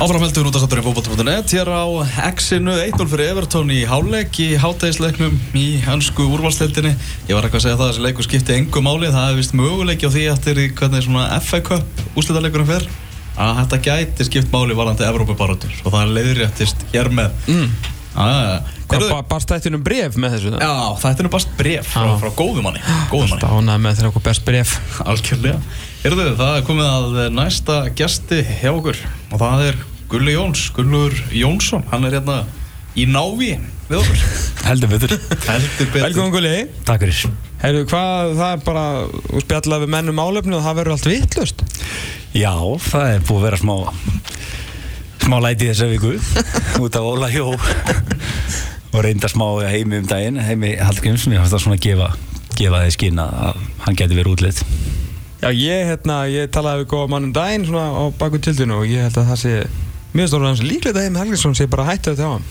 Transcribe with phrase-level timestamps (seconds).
[0.00, 1.84] Áframheldur út af satturinn fókbóta.net Hér á
[2.32, 6.94] X-inu 1-0 fyrir Evertón í háleik í hátægisleiknum í hansku úrvalstildinni
[7.28, 9.54] Ég var eitthvað að segja það að þessi leiku skipti engu máli Það hefði vist
[9.60, 12.88] möguleiki á því eftir hvernig svona FA Cup úslítaleikunum fer
[13.40, 17.36] að þetta gæti skipt máli varandi Evrópabarátur og það leiðréttist hér með.
[17.48, 17.70] Mm.
[18.90, 20.50] Hvað, ba barst þetta um bref með þessu?
[20.58, 22.80] Já, er nú barst bref frá, frá góðumanni
[23.14, 24.72] Alltaf ánæg með þeirra okkur best bref
[25.04, 25.60] Algjörlega.
[26.08, 28.98] Erðu, það er komið að næsta gæsti hjá okkur
[29.30, 29.80] og það er
[30.10, 32.40] Gulli Jóns, Gullur Jónsson hann er hérna
[32.98, 33.52] í návi
[33.86, 34.22] við okkur.
[34.66, 35.12] Heldur betur.
[35.46, 36.02] Heldur betur.
[36.02, 36.54] Velkomin Gulli.
[36.86, 37.36] Takk fyrir.
[37.60, 38.84] Heyrðu, hvað, það er bara
[39.44, 41.64] spjallaði við mennum álefni og það verður allt vittlust
[42.32, 42.54] Já,
[42.86, 43.74] það er búið að vera smá
[45.20, 46.14] smá læti þessa viku.
[46.82, 47.50] Út af Óla Jó.
[48.90, 52.10] Og reynda smá heimi um daginn heimi Hallgrímsson, ég fannst það svona að gefa
[52.58, 54.64] gefa þið skinn að hann geti verið útlitt
[55.40, 59.06] Já, ég, hérna, ég talaði við góða mannum daginn svona á baku tildinu og ég
[59.06, 59.54] held að það sé
[60.16, 62.48] mjög stóður hans líklegt að heimi Hallgrímsson sé bara hættu þetta á hann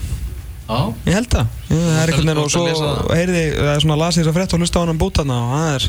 [0.69, 0.93] Já.
[1.07, 2.65] Ég held það, það er einhvern veginn og svo
[3.09, 5.53] heyrði, það er svona lasið þess að frett og hlusta á hann um bútana og
[5.55, 5.87] það er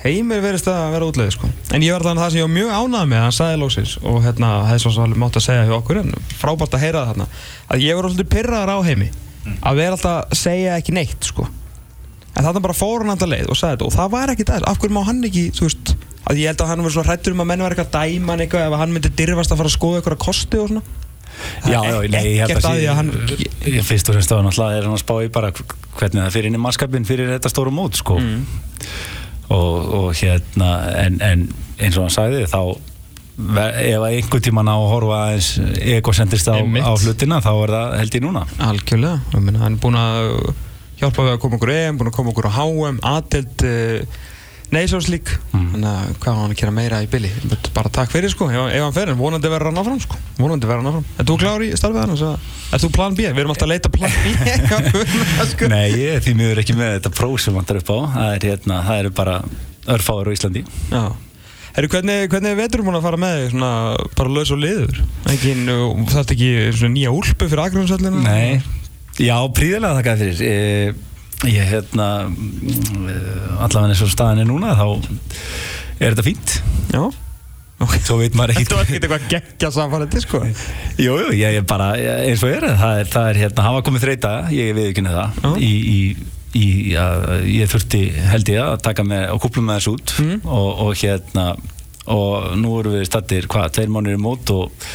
[0.00, 1.48] heimir verist að vera útleið sko.
[1.72, 4.18] en ég var alveg það sem ég var mjög ánað með hann sagði lóksins og
[4.24, 7.26] hérna það er svona mátt að segja hjá okkur en frábært að heyra það þarna
[7.68, 9.08] að ég var alltaf pyrraðar á heimi
[9.60, 11.48] að vera alltaf að segja ekki neitt sko.
[12.34, 14.68] en þarna bara fór hann alltaf leið og sagði þetta og það var ekki það,
[14.70, 15.94] af hverju má hann ekki þú veist,
[16.28, 18.66] að ég held að hann var svona hrættur um að menn var eitthvað dæman eitthvað
[18.66, 20.82] ef hann myndi dirfast að fara að skoða eitthvað kosti og svona.
[21.64, 23.10] Já, já, nei, ég held að, að hann...
[23.64, 26.50] ég fyrst og fremst að náttúrulega er hann að spá í bara hvernig það fyrir
[26.50, 28.18] inn í mannskapin fyrir þetta stóru mót sko.
[28.20, 28.44] Mm.
[29.56, 31.46] og, og hérna en, en
[31.80, 32.60] eins og hann sagði þá
[33.40, 35.52] ef einhver tíma ná að horfa eins
[35.96, 38.42] ekocentrist á, á hlutina þá er það held ég núna.
[38.68, 40.34] Algjörlega, ég meina hann er búin að
[41.00, 43.64] hjálpa við að koma okkur EM, búin að koma okkur á HM aðtelt
[44.70, 45.64] uh, Neiðsóðslík mm.
[45.74, 47.30] þannig að hvað var hann að gera meira í billi
[47.74, 50.84] bara takk fyrir sko, ef, hann fer en vonandi verður hann áfram sko, vonandi verður
[50.84, 52.44] hann áfram Er þú klár í starfið hann?
[52.70, 53.26] Er þú plan B?
[53.26, 54.34] Við erum alltaf að leita plan B
[55.54, 55.70] sko.
[55.72, 58.36] Nei, ég er því miður ekki með þetta próf sem hann tar upp á það
[58.36, 59.40] er, hérna, það eru bara
[59.96, 61.04] örfáður á Íslandi Já
[61.70, 63.68] Herru, hvernig, hvernig vetur þú búin að fara með svona
[64.18, 64.96] bara laus og liður?
[65.30, 65.68] Engin,
[66.10, 68.22] það er ekki svona nýja úlpu fyrir agrafsallina?
[68.24, 68.58] Nei,
[69.22, 70.56] já, príðilega þakka fyrir e
[71.48, 72.06] ég hérna
[73.60, 74.86] allavega eins og staðin er núna þá
[76.00, 76.56] er þetta fínt.
[76.92, 77.04] Já.
[77.80, 78.00] Okay.
[78.04, 80.40] Svo veit maður ekkert Þú ert ekkert eitthvað geggja samfærandi sko.
[81.00, 84.32] Jújú, ég er bara eins og er það er, það er hérna, hafa komið þreita
[84.52, 86.02] ég veit ekki neða það í, í,
[86.60, 86.66] í,
[87.00, 88.02] að, ég þurfti
[88.34, 90.14] held ég að taka með og kúpla með þessu út.
[90.20, 90.36] Mm.
[90.44, 91.46] og, og hérna
[92.10, 94.92] og nú eru við stattir hvað, tveir mánir í mót og,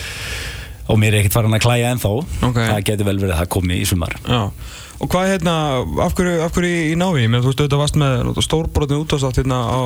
[0.86, 2.16] og mér er ekkert farin að klæja ennþá.
[2.52, 2.70] Okay.
[2.70, 4.20] það getur vel verið að það komi í sumar.
[4.30, 4.42] Já
[5.04, 5.56] Og hvað hérna,
[6.06, 7.26] af hverju, af hverju í návi?
[7.28, 9.80] Mér þú veist, auðvitað varst með stórbrotin útásátt hérna á,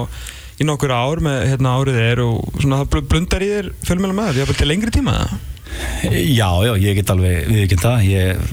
[0.59, 4.29] í nokkur ár með hérna árið þér og svona það blundar í þér fjölmjöla með
[4.29, 5.39] þér, ég haf vel til lengri tíma það?
[6.09, 8.43] Já, já, ég get alveg við ekki það, ég,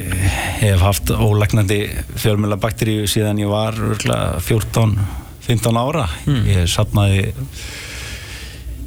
[0.00, 0.24] ég
[0.60, 1.78] hef haft ólegnandi
[2.20, 6.42] fjölmjöla bakteríu síðan ég var 14-15 ára, mm.
[6.50, 7.30] ég sapnaði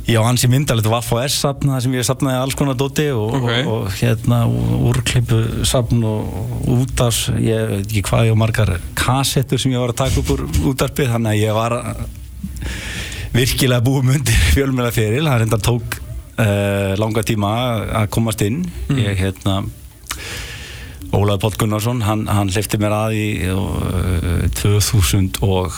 [0.03, 3.38] Já, hans í myndalegt Vaff og S-sapn það sem ég sapnaði alls konar dóti og,
[3.38, 3.62] okay.
[3.64, 4.41] og, og hérna
[4.90, 9.94] úrklippu sapn og útars ég veit ekki hvað ég og margar kassettur sem ég var
[9.94, 10.44] að taka upp úr
[10.74, 11.78] útarpið þannig að ég var
[13.34, 17.53] virkilega búið myndir fjölmjöla feril það reynda tók uh, langa tíma
[18.03, 19.00] að komast inn mm.
[19.06, 19.62] ég hérna
[21.14, 25.78] Ólaður Pótt Gunnarsson, hann, hann hlifti mér að í uh, 2000 og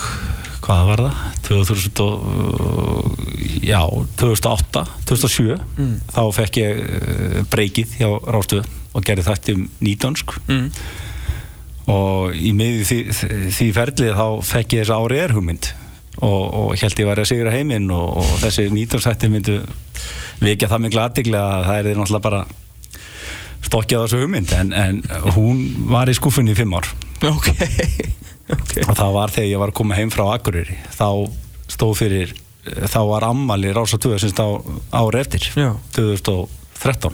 [0.64, 1.22] hvað var það?
[1.48, 3.24] 2000 og,
[3.66, 3.80] já,
[4.22, 5.96] 2008 2007 mm.
[6.16, 10.68] þá fekk ég uh, breykið hjá Rástuð og gerði þetta um nýdönsk mm.
[11.92, 13.00] og í miði því,
[13.58, 15.72] því ferlið þá fekk ég þess ári erhugmynd
[16.24, 19.60] og, og held ég væri að sigra heiminn og, og þessi nýdönskætti myndu
[20.44, 22.46] vikja það miklu aðdeglega að það er náttúrulega bara
[23.66, 24.54] stokkjað þessu hugmynd.
[24.56, 25.02] En, en
[25.36, 26.92] hún var í skuffunni í fimm ár.
[27.26, 27.50] Ok
[28.50, 28.86] okay.
[28.86, 31.08] og það var þegar ég var að koma heim frá Akureyri þá
[31.72, 32.36] stóð fyrir
[32.66, 34.48] þá var ammali Rása 2 semst á
[34.98, 35.72] ári eftir Já.
[35.98, 37.14] 2013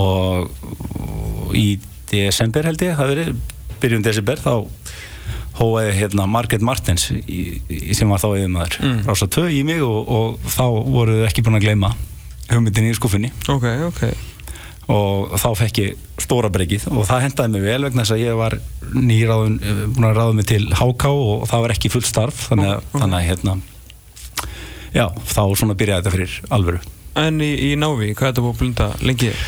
[0.00, 1.78] og í
[2.10, 3.30] desember held ég það verið,
[3.82, 4.54] byrjun desember þá
[5.60, 9.00] hóaði hérna Marget Martins í, í, sem var þá yfirmaður mm.
[9.08, 11.92] Rása 2 í mig og, og þá voruð ekki búin að gleyma
[12.50, 14.02] hugmyndin í skuffinni ok, ok
[14.90, 16.86] og þá fekk ég stóra breykið.
[16.92, 18.56] Og það hendaði mig vel vegna þess að ég var
[18.90, 19.58] nýraðun,
[19.94, 22.46] búin að ráða mig til HK og það var ekki full starf.
[22.50, 23.58] Þannig að, þannig að hérna
[24.94, 26.80] já, þá svona byrjaði þetta fyrir alvöru.
[27.20, 29.44] En í, í Návi, hvað er þetta búin að blunda lengið?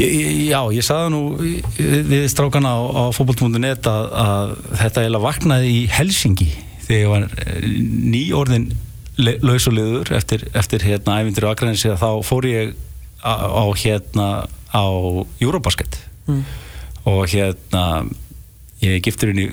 [0.00, 5.80] Já, ég sagði nú við strákana á, á fókbalt.net að, að þetta eiginlega vaknaði í
[5.92, 6.48] Helsingi
[6.86, 7.66] þegar ég var eh,
[8.14, 8.70] nýjórðin
[9.20, 12.72] lausulegur eftir, eftir hérna ævindir og aðgræðinsi að þá fór ég
[13.20, 14.28] á, á hérna
[14.74, 14.86] á
[15.42, 16.00] Eurobasket.
[17.08, 18.04] Og hérna
[18.80, 19.48] ég er giftur inn í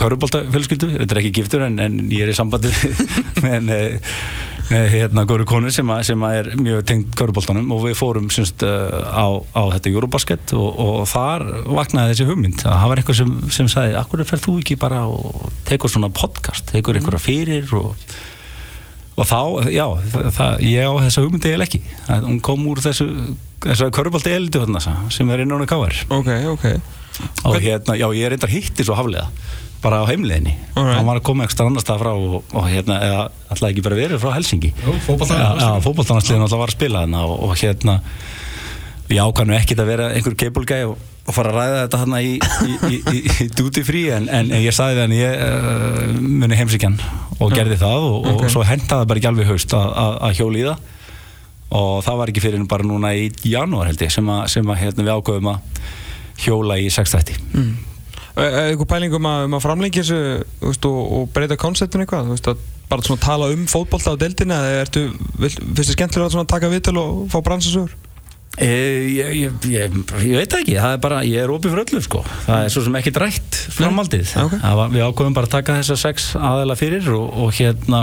[0.00, 2.70] Körubólta fjölskyldu, þetta er ekki giftur en, en ég er í sambandi
[3.44, 3.72] með,
[4.70, 8.64] hérna góru konu sem, að, sem að er mjög tengt Körubóltanum og við fórum semst
[8.64, 12.64] uh, á, á þetta Eurobasket og, og þar vaknaði þessi hugmynd.
[12.64, 16.12] Að það var eitthvað sem, sem sagði, akkur fer þú ekki bara og tekur svona
[16.14, 17.92] podcast, tekur einhverja fyrir og
[19.18, 19.40] og þá,
[19.74, 19.86] já,
[20.36, 23.08] það, ég á þessa hugmyndi eða ekki, það, hún kom úr þessu
[23.60, 24.62] þessari körbaldi eldi
[25.12, 26.66] sem er innan á káar Ok, ok.
[27.44, 29.26] Og hérna, já, ég er reyndar hitti svo haflega
[29.80, 30.98] bara á heimleginni Alright.
[30.98, 33.98] hann var að koma ekstra annar stað frá og, og hérna, eða alltaf ekki bara
[33.98, 34.72] verið frá Helsingi
[35.06, 37.96] fótboltanarliðin alltaf var að spila og, og hérna
[39.10, 42.30] ég ákvæmnu ekkit að vera einhver keibulgæ og, og fara að ræða þetta hérna í,
[42.66, 46.96] í, í, í, duty free en, en ég sagði við hann ég uh, muni heimsíkjan
[47.40, 48.46] og gerði það og, Ok.
[48.46, 50.88] og svo hentaði það bara ekki alveg haust að, að, að hjóli í það
[51.80, 54.80] og það var ekki fyrir bara núna í janúar held ég sem að, sem að
[54.82, 55.80] hérna, við ákveðum að
[56.40, 57.72] hjóla í 630 mm.
[58.34, 62.50] eitthvað pæling um að, um að framlengja þessu og, og breyta konceptinu eitthvað þú veist,
[62.50, 65.02] að bara svona tala um fótbolta á deildina eða ertu,
[65.38, 67.94] þið skemmtilega að taka viðtöl og fá bransasögur?
[68.60, 68.70] E,
[69.08, 72.24] ég, ég, ég, ég veit ekki, það er bara, ég er opið fyrir öllu sko.
[72.44, 74.56] það er svo sem ekki drætt framaldið Nei, ok.
[74.60, 78.02] Það var, við ákveðum bara að taka þessa sex aðeila fyrir og, og hérna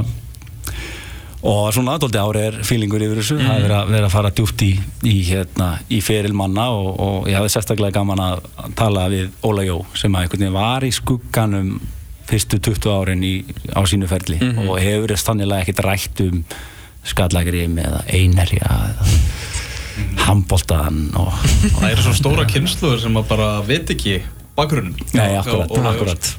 [1.47, 4.31] og svona aðdóldi ári er fílingur yfir þessu, það er verið að, verið að fara
[4.39, 4.71] djúpt í,
[5.05, 8.41] í, hérna, í feril manna og, og ég hafði sérstaklega gaman að
[8.79, 11.69] tala við Óla Jó sem að einhvern veginn var í skugganum
[12.27, 13.35] fyrstu 20 árin í,
[13.77, 16.41] á sínu ferli og hefur þess þannig ekkert rætt um
[17.07, 19.13] skallagrim eða einherja eða
[20.25, 21.31] handbóltaðan og
[21.77, 24.19] Það eru svo stóra kynsluður sem að bara veit ekki
[24.57, 26.29] bakgrunin Nei, akkurat, akkurat.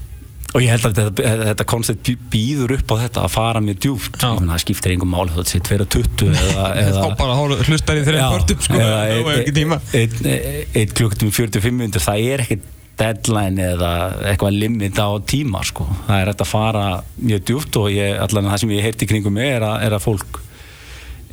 [0.57, 4.15] Og ég held að þetta, þetta koncept býður upp á þetta að fara mjög djúpt.
[4.17, 4.31] Já.
[4.31, 4.95] Ég meina, það skiptir
[5.35, 9.43] þótt sér 2.20 eða, eða Þá bara hlustar í þeirra pörtum sko, eða það var
[9.43, 9.81] ekki tíma.
[9.93, 12.61] eitt klukkutum 45 minnur það er ekki
[12.99, 13.93] deadline eða
[14.33, 15.87] eitthvað limit á tíma sko.
[16.09, 16.85] það er hægt að fara
[17.21, 20.05] mjög djúpt og ég, allan það sem ég heyrti kringum mig er að, er að
[20.05, 20.41] fólk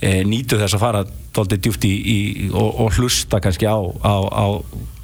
[0.01, 1.05] e, nýtu þess að fara
[1.35, 2.17] doldið djúpt í, í,
[2.51, 4.45] og, og hlusta kannski á, á, á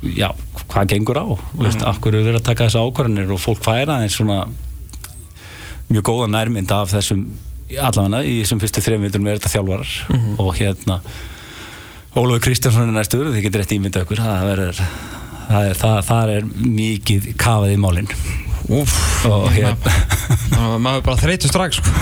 [0.01, 0.29] já,
[0.71, 1.61] hvað gengur á mm.
[1.61, 4.45] veist, af hverju er verið að taka þessa ákvarðanir og fólk færa eins svona
[5.91, 7.25] mjög góða nærmynd af þessum
[7.79, 9.93] allavega í þessum fyrstu þrejum vitur með þetta þjálfarar
[10.43, 10.99] og hérna
[12.11, 14.79] Ólafur Kristjánsson er næstur þið getur rétt ímyndað okkur það, verður,
[15.47, 16.49] það, er, það, það er
[16.79, 18.11] mikið kafað í málinn
[18.69, 18.93] Úf,
[19.25, 19.95] og hérna.
[20.81, 21.93] maður bara þreytur strax sko.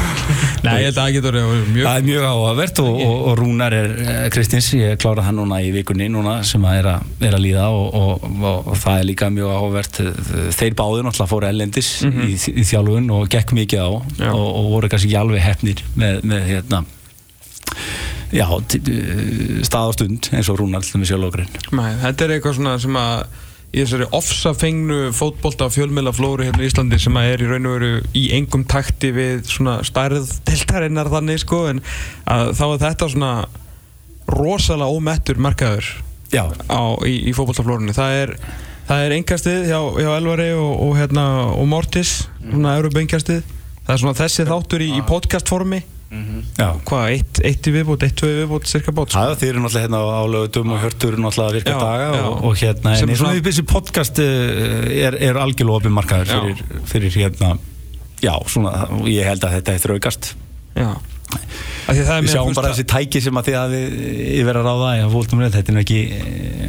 [0.66, 3.76] Nei, ég held að það getur mjög Það er mjög áhugavert og, og, og Rúnar
[3.76, 7.38] er eh, Kristins, ég klára hann núna í vikunni núna sem að er að, er
[7.38, 10.02] að líða og, og, og, það er líka mjög áhugavert.
[10.60, 14.92] Þeir báður náttúrulega fóru ellendis í, í þjálfun og gekk mikið á og, og voru
[14.92, 16.84] kannski ekki alveg hefnir með, með hérna
[18.34, 18.46] já,
[19.66, 23.00] stað á stund eins og Rúnar til með sjálfókurinn Nei, þetta er eitthvað svona sem
[23.00, 23.40] að
[23.70, 27.92] í þessari ofsafengnu fótbolta fjölmiðla flóru hérna í Íslandi sem er í raun og veru
[28.18, 31.84] í engum takti við svona stærð deltarinnar þannig sko en
[32.26, 33.34] þá er þetta svona
[34.30, 35.90] rosalega ómettur markaður
[36.30, 37.94] Já, á, í, í fótboltaflórunni.
[37.98, 38.34] Það er,
[38.86, 41.24] það er engastið hjá, hjá Elvari og, og, hérna,
[41.56, 43.42] og Mortis svona Európa-engastið
[43.86, 48.16] það er svona þessi þáttur í, í podcastformi já hvað, eitt, eitt í viðbót, eitt,
[48.18, 49.22] tvö í viðbót cirka bót sko.
[49.30, 52.24] Já, þeir eru náttúrulega hérna á lögutum og hörtur náttúrulega virka Já, daga já.
[52.26, 56.40] og, og hérna, en svona svona- þessi podcast eh, er, er algjörlega opið markaður Já.
[56.42, 57.52] fyrir, fyrir hérna
[58.26, 58.74] já, svona,
[59.06, 60.32] ég held að þetta eftir aukast
[60.80, 60.90] Já
[61.30, 63.80] því að Við sjáum bara að- þessi tæki sem að þið hafi
[64.40, 66.00] yfir að ráða í að fólktum reynd, þetta er ekki,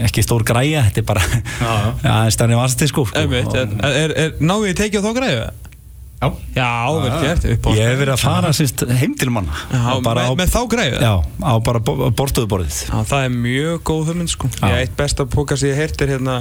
[0.05, 1.73] ekki stór græja, þetta er bara Já,
[2.05, 2.11] já.
[2.15, 3.07] aðeins stærni vasti sko.
[3.17, 5.49] Er, náðu ég tekið á þá greiðu?
[6.21, 9.55] Já Já, vel gert upp á- Ég hef verið að fara síst, heim til manna
[9.73, 10.99] Já, með, á, með þá greiðu?
[11.01, 14.51] Já, á bara borstuðuborðið Já, það er mjög góð hugmynd sko.
[14.61, 16.35] Ég eitt besta pókast ég heirt er hérna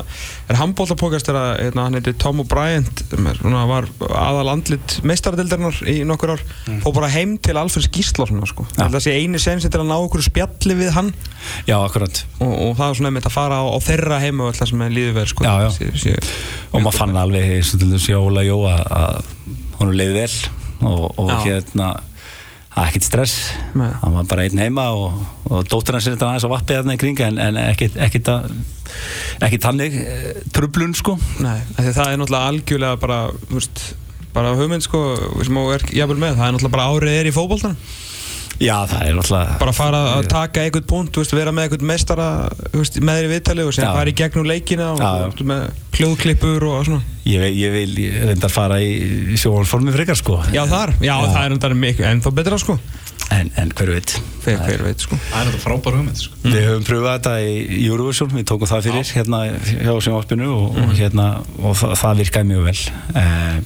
[0.52, 6.02] er handbóltapókast hérna, hann heitir Tom O'Brien sem er, svona, var aðal andlit meistaradildarinnar í
[6.04, 6.82] nokkur ár Mm.
[6.86, 8.66] og bara heim til Alfred Gíslason sko.
[8.76, 11.14] Það sé eini sensi til að ná okkur spjalli við hann
[11.66, 14.52] Já, akkurat og, og það er svona einmitt að fara á, á þeirra heima og
[14.54, 15.44] alltaf sem er líður verið sko.
[15.48, 15.70] Já, já.
[15.72, 16.18] sé, sé,
[16.74, 17.64] og maður fann alveg
[19.80, 20.36] hún leiði vel
[20.90, 21.90] og, og hérna
[22.80, 23.34] er ekkert stress.
[23.76, 23.90] Nei.
[24.02, 25.18] hann var bara einn heima og,
[25.50, 28.30] og dóttir hans er þetta aðeins á vappi þarna í kring en, en ekkert ekkert
[28.32, 28.52] að-
[29.46, 31.18] ekkert þannig eh, trublun sko.
[31.44, 33.18] Nei, það er náttúrulega algjörlega bara,
[33.50, 33.84] þú veist,
[34.34, 35.02] bara hugmynd sko,
[35.44, 37.78] sem þú er jafnvel með, það er náttúrulega bara árið er í fótboltanum
[38.60, 41.88] já það er náttúrulega bara fara að taka einhvern punkt þú veist, vera með einhvern
[41.90, 42.28] meistara
[42.74, 43.92] þú veist, með þér í viðtali og sem Já.
[43.96, 45.24] fara í gegnum leikina og Já, já.
[45.24, 47.02] þú veist, með hljóðklippur og svona.
[47.30, 47.94] Ég, vil- ég vil
[48.30, 50.40] reyndar fara í sjónformi frekar sko.
[50.56, 52.78] Já þar, já, það er náttúrulega mikið ennþá betra sko.
[53.30, 54.14] En, en hver veit?
[54.44, 55.18] Hver, hver veit sko.
[55.30, 56.40] Það er þetta frábær hugmynd sko.
[56.48, 60.96] Við höfum pröfað þetta í Eurovision, við tókum það fyrir hérna hjá sjónvarpinu og, og,
[60.98, 61.28] hérna,
[61.62, 62.80] og það, það virkaði mjög vel.
[63.22, 63.60] Eh,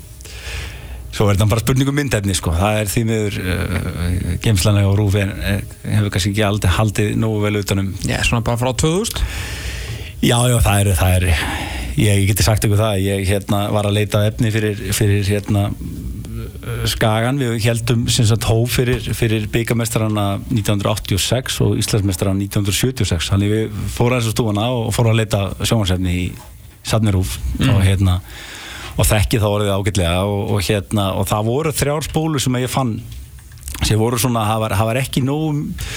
[1.13, 5.21] Svo er þetta bara spurningum myndefni sko, það er því miður uh, geimslanlega og rúfi
[5.21, 5.59] en eh,
[5.91, 9.21] hefur kannski ekki aldrei haldið nógu vel utanum Já, svona bara frá 2000
[10.23, 11.27] Já, já, það er, það er
[11.99, 15.67] ég geti sagt ykkur það, ég hérna var að leita efni fyrir, fyrir hérna
[16.87, 23.77] Skagan, við heldum sem sagt hóf fyrir, fyrir byggamestarana 1986 og Íslandsmestarana 1976, þannig við
[23.91, 26.25] fórum aðeins á stúana og fórum að leita sjónvarsefni í
[26.87, 27.69] Sadnirúf mm.
[27.73, 28.17] og hérna
[28.93, 32.71] og þekki þá orðið ágætlega og, og hérna og það voru þrjár spólu sem ég
[32.71, 32.97] fann
[33.83, 35.89] sem voru svona, það var, það var ekki nóg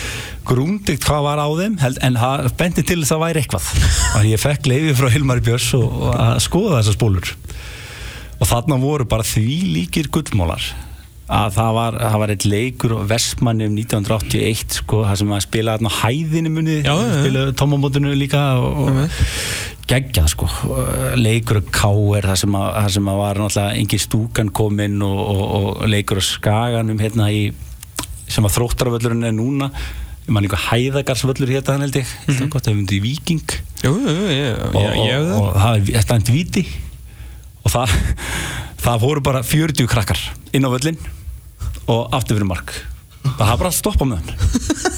[0.47, 3.69] grúndikt hvað var á þeim held, en það bendi til þess að væri eitthvað.
[4.17, 7.33] Og ég fekk leiði frá Hilmar Björns og, og að skoða þessar spólur.
[8.37, 10.67] Og þarna voru bara því líkir gullmólar
[11.27, 15.75] að það var, það var eitt leikur Vestmanni um 1981 sko, það sem að spila
[15.75, 19.01] hérna hæðinu munið spila tómamótinu líka og, og
[19.91, 20.49] geggjað sko.
[21.19, 25.21] Leikur og káer það sem að, það sem að var náttúrulega engin stúkan kominn og,
[25.21, 27.47] og, og leikur og skaganum hérna í
[28.27, 29.71] sem að þróttarvöllurinn er núna.
[30.27, 32.07] Mann einhver hæðagarsvöllur hérna held ég.
[32.27, 32.49] Mm -hmm.
[32.51, 36.65] gott að við myndum í Viking jú, jú, ég, og, og, það er eftir viti
[37.63, 37.95] og það
[38.87, 40.21] það voru bara 40 krakkar
[40.53, 40.99] inn á völlin
[41.87, 42.75] og aftur fyrir mark.
[43.23, 44.95] Það hafði bara að stoppa með hann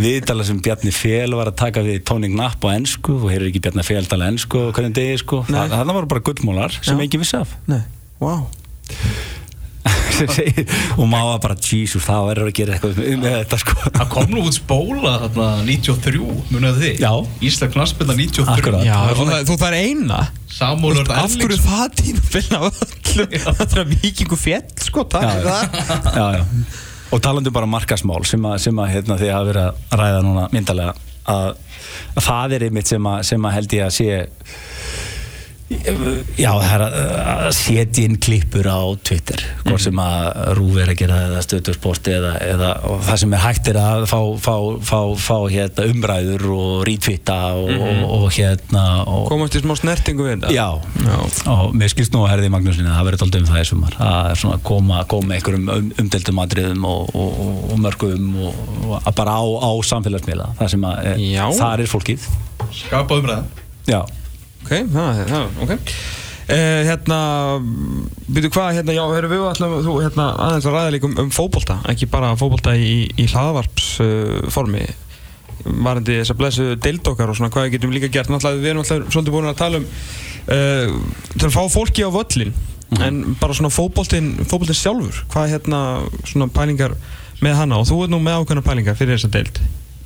[0.00, 3.50] viðtala sem Bjarni Fél var að taka við tóning napp á ennsku og hér er
[3.50, 5.42] ekki Bjarni Fél tala ennsku og hvernig degi sko.
[5.50, 7.04] Þa, það var bara gullmólar sem Já.
[7.06, 7.56] ekki vissi af.
[7.70, 7.82] Nei,
[8.22, 8.46] wow
[11.00, 13.76] og maður bara Jesus, það verður að gera eitthvað með þetta sko.
[13.96, 16.20] Það kom nú út spóla þarna 93,
[16.52, 17.02] munið þið?
[17.02, 17.12] Já.
[17.48, 18.86] Ísland knastbyrna 93 Akkurat.
[18.86, 18.98] Já,
[19.48, 20.20] þú það er eina.
[20.52, 25.46] Samúlur Af hverju það tíma finna öllum Það er vikingu fjell sko, það.
[26.12, 30.00] Já, já og talandu bara markasmál sem að, sem að hérna, því að vera að
[30.00, 30.94] ræða núna myndalega
[31.32, 31.50] að,
[32.16, 34.08] að það er einmitt sem að, sem að held ég að sé
[36.38, 40.26] Já, það er að setja inn klippur á Twitter hvort sem að
[40.58, 42.70] Rúf er að gera eða stöðtursporti eða, eða
[43.06, 47.70] það sem er hægt er að fá, fá, fá, fá hérna, umræður og rítvitta og,
[47.70, 48.04] mm -hmm.
[48.06, 48.84] og, og hérna
[49.30, 50.68] komast í smá snertingu við þetta já,
[51.06, 51.18] já.
[51.54, 53.68] og mér skilst nú að herði í Magnúsinni að það verður alltaf um það í
[53.72, 59.42] sumar að er koma, koma einhverjum um, umdeltum atriðum og, og mörgum og bara á,
[59.42, 61.44] á samfélagsmiðla það sem að já.
[61.52, 62.26] það er fólkið
[62.72, 63.48] skapa umræðan
[63.86, 64.02] já
[64.62, 65.94] Ok, það, það, ok.
[66.52, 67.18] Eh, Hérna,
[68.32, 71.30] byrju hvað, hérna, já, erum við alltaf, þú, hérna, aðeins að ræða líka um, um
[71.32, 74.82] fókbólta, ekki bara fókbólta í, í hlaðvarpsformi.
[74.82, 75.08] Uh,
[75.62, 78.30] varandi þess að blessu deildokkar og svona, hvað við getum líka gert.
[78.32, 80.96] Náttúrulega, við erum alltaf svolítið búin að tala um uh,
[81.36, 83.06] til að fá fólki á völlin mm -hmm.
[83.06, 86.96] en bara svona fókbóltin fókbóltin sjálfur, hvað hérna svona pælingar
[87.40, 87.78] með hana?
[87.78, 89.60] Og þú er nú með ákveðna pælingar fyrir þessa deild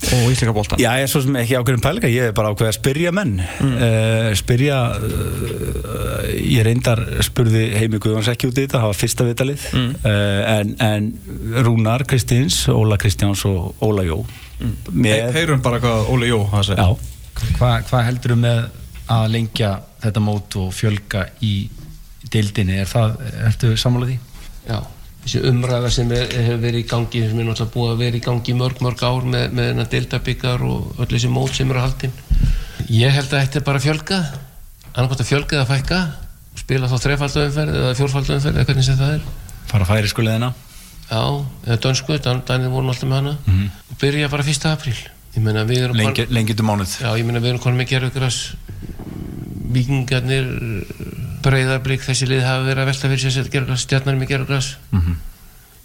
[0.05, 2.71] og íslika bóltan Já, ég er svo sem ekki ákveðin pælinga, ég er bara ákveð
[2.71, 3.75] að spyrja menn mm.
[3.75, 9.29] uh, spyrja uh, ég reyndar spurði Heimi Guðvans ekki út í þetta það var fyrsta
[9.29, 9.95] vitalið mm.
[10.03, 14.75] uh, en, en Rúnar Kristins Óla Kristjáns og Óla Jó mm.
[14.93, 15.31] með...
[15.37, 17.13] Heyrum bara hvað Óla Jó hafa segið
[17.57, 18.61] Hvað hva heldur þú með
[19.13, 19.73] að lengja
[20.03, 21.55] þetta mót og fjölga í
[22.33, 24.21] deildinni, er það, ertu sammálað því?
[24.67, 24.79] Já
[25.27, 28.25] þessi umræða sem er, hefur verið í gangi sem er náttúrulega búið að vera í
[28.25, 31.89] gangi mörg mörg ár með, með þennan deltabyggar og öll þessi mót sem eru að
[31.89, 32.15] haldinn
[32.95, 34.21] ég held að þetta er bara að fjölga
[34.95, 36.01] annarkvæmt að fjölga eða fækka
[36.57, 39.27] spila þá þrefaldauðumferð eða fjórfaldauðumferð eða hvernig sem það er.
[39.67, 40.53] Fara færi skuleðina
[41.11, 41.21] já,
[41.67, 43.37] eða dönsku, dænir voru alltaf með hana.
[43.45, 43.69] Mm -hmm.
[43.91, 44.67] og byrja bara 1.
[44.73, 44.97] apríl.
[46.31, 46.97] Lengjum til mánuð.
[47.03, 48.57] Já, ég menna við erum konum með gerðugras
[49.77, 50.47] vikingarnir
[51.45, 55.17] breyðarblik þessi lið hafa verið að velta fyrir sér gerðugræs, stjarnar með gerðugræs mm -hmm.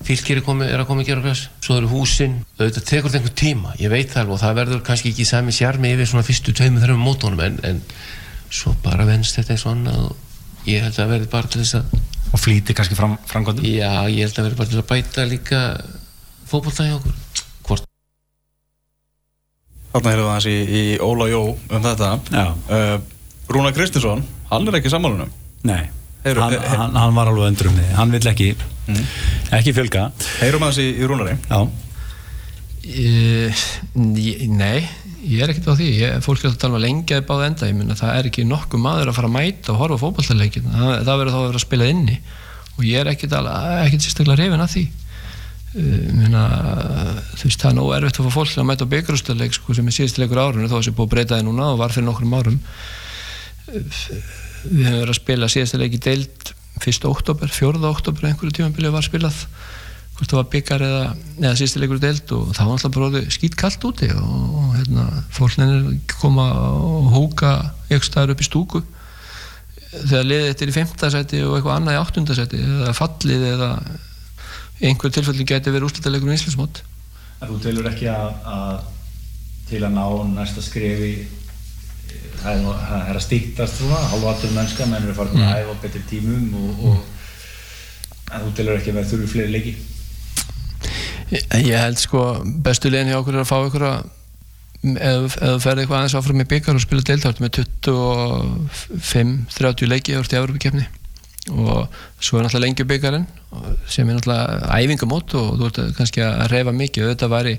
[0.08, 3.89] fylgir er að koma í gerðugræs svo eru húsin, þetta tekur þetta einhver tíma ég
[3.89, 7.05] veit það alveg og það verður kannski ekki sami sjarmi yfir svona fyrstu tveimur þrjum
[7.05, 7.81] mótónum en, en
[8.50, 10.15] svo bara venst þetta eins og
[10.65, 13.65] ég held að verði bara til þess að og flíti kannski fram, framkvæmdum?
[13.65, 15.60] Já, ég held að verði bara til að bæta líka
[16.48, 17.17] fókbóltæði okkur.
[17.67, 17.88] Hvort
[19.91, 22.13] Þarna erum við aðeins í, í Óla Jó um þetta.
[22.72, 22.96] Uh,
[23.51, 25.31] Rúna Kristinsson, hann er ekki sammálunum
[25.68, 25.84] Nei,
[26.25, 29.06] Heyru, hann, he hann, hann var alveg öndur um því, hann vill ekki mm.
[29.58, 30.10] ekki fjölga.
[30.41, 31.38] Heyrum að þessi í rúnari.
[31.50, 31.62] Já.
[32.82, 33.51] E,
[34.50, 34.82] Nei,
[35.25, 35.89] ég er ekkert á því.
[35.98, 37.70] Ég, fólk er að tala um að lengja upp á það enda.
[37.70, 40.94] Ég minna það er ekki nokkuð maður að fara að mæta og horfa fókbaltarleikin, það,
[41.10, 42.18] það verður þá að vera að spila inni.
[42.77, 44.86] Og ég er ekkert ekkert sérstaklega reyfin að því.
[45.72, 46.46] Uh, minna,
[47.38, 49.88] þú veist það er nógu erfitt að fá fólk að mæta á byggarústarleik sko, sem
[49.88, 52.08] er síðustileikur árunni þó að það sé búið að breyta það núna og var fyrir
[52.10, 52.58] nokkrum árum.
[53.72, 54.01] Uh,
[54.63, 56.51] við hefum verið að spila síðasta leiki deild
[56.82, 57.06] 1.
[57.10, 57.82] oktober, 4.
[57.91, 59.44] oktober einhverju tímanbili var spilað
[60.18, 61.03] hvort það var byggar eða,
[61.41, 66.00] eða sístilegur deild og það var alltaf bara skýt kallt úti og, hérna, fólk nefnir
[66.22, 67.53] koma og hóka
[67.89, 68.84] ykkur staður upp í stúku
[69.91, 73.72] þegar liðið er í femtasæti og eitthvað annað í áttundasæti eða fallið eða
[74.82, 76.84] einhver tilfellin geti verið úrslutalegur í Íslandsmót
[77.41, 78.82] Þú telur ekki að, að
[79.72, 81.13] til að ná næsta skrefi
[82.41, 82.58] það er,
[82.89, 86.72] það er að stýttast svona, halvatur mennska menn eru farin að æfa betri tímum og,
[86.91, 86.98] og
[88.32, 89.74] en þú telur ekki að það þurfi fleiri leiki.
[91.32, 92.20] Ég, ég held sko
[92.63, 94.00] bestu liðin hjá okkur er að fá ykkur að
[94.82, 100.34] ef þú ferði eitthvað aðeins áfram í byggar og spila deiltátt með 25-30 leiki árt
[100.34, 100.86] í Európa-kefni
[101.50, 101.88] og
[102.22, 103.27] svo er náttúrulega lengju byggarinn
[103.89, 107.06] sem er náttúrulega æfingamót og þú ert kannski að reyfa mikið.
[107.06, 107.53] Og þetta væri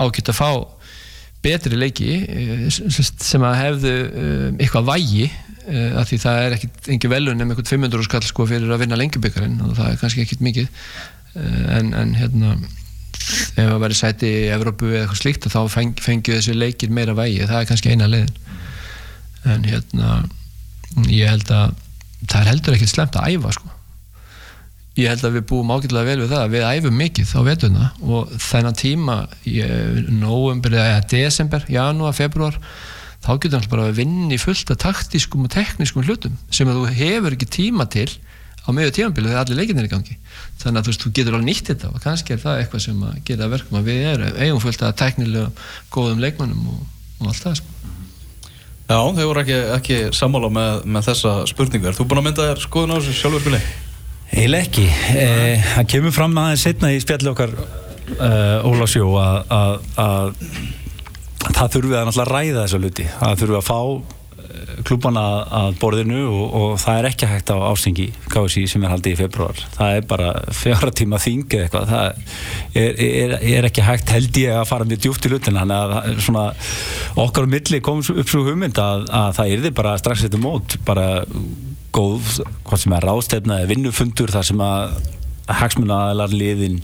[0.00, 0.50] ágætt að fá
[1.44, 6.88] betri leiki eh, sem að hefðu eh, eitthvað vægi eh, af því það er ekkit
[6.94, 10.24] engi velun um eitthvað 500 skall sko fyrir að vinna lengjubikkarinn og það er kannski
[10.24, 10.72] ekkit mikið.
[11.34, 16.36] En, en hérna ef það væri sæti í Evrópu eða eitthvað slíkt þá feng, fengju
[16.36, 17.46] þessi leikir meira vægi.
[17.48, 18.36] Það er kannski eina leiðin.
[19.50, 20.10] En hérna
[21.10, 21.74] ég held að
[22.28, 23.72] það er heldur ekkit slemt að æfa sko
[24.94, 28.34] ég held að við búum ágætilega vel við það við æfum mikið á vetuna og
[28.38, 29.16] þennan tíma
[29.50, 29.56] í
[30.14, 32.60] november eða desember, janúar, februar
[33.24, 36.86] þá getur hann bara að vinna í fullt af taktískum og teknískum hlutum sem þú
[36.94, 38.06] hefur ekki tíma til
[38.64, 40.16] á meðu tímanbílu þegar allir leikinnir er í gangi
[40.62, 43.02] þannig að þú, veist, þú getur alveg nýtt þetta og kannski er það eitthvað sem
[43.04, 45.50] að gera verkum að við erum eigum fullt af teknilega
[45.92, 46.84] góðum leikmannum og,
[47.20, 47.74] og allt það sko.
[48.84, 52.48] Já, þau voru ekki, ekki sammála með, með þessa spurningu Er þú búinn að mynda
[52.60, 53.60] skoðun á þessu sjálfur?
[54.34, 54.84] Eiginlega ekki.
[55.14, 60.34] Eh, það kemur fram aðeins setna í spjalli okkar uh, Ólásjó að, að, að
[61.54, 63.08] það þurfi að náttúrulega ræða þessa luti.
[63.20, 63.80] Það þurfi að fá
[64.84, 65.22] klúbana
[65.54, 69.18] að borðinu og, og það er ekki hægt á ástingi KSI sem er haldið í
[69.22, 69.60] februar.
[69.76, 71.92] Það er bara fjara tíma þingi eitthvað.
[71.92, 75.60] Það er, er, er ekki hægt held ég að fara mjög djúft í lutin.
[75.60, 76.46] Þannig að svona,
[77.26, 80.78] okkar á milli kom upp svo hugmynd að, að það er bara strax þetta mót.
[80.88, 81.08] Bara
[81.94, 84.96] góð, hvað sem er ráðstefna eða vinnufundur þar sem að
[85.60, 86.78] hagsmunaaðlar liðin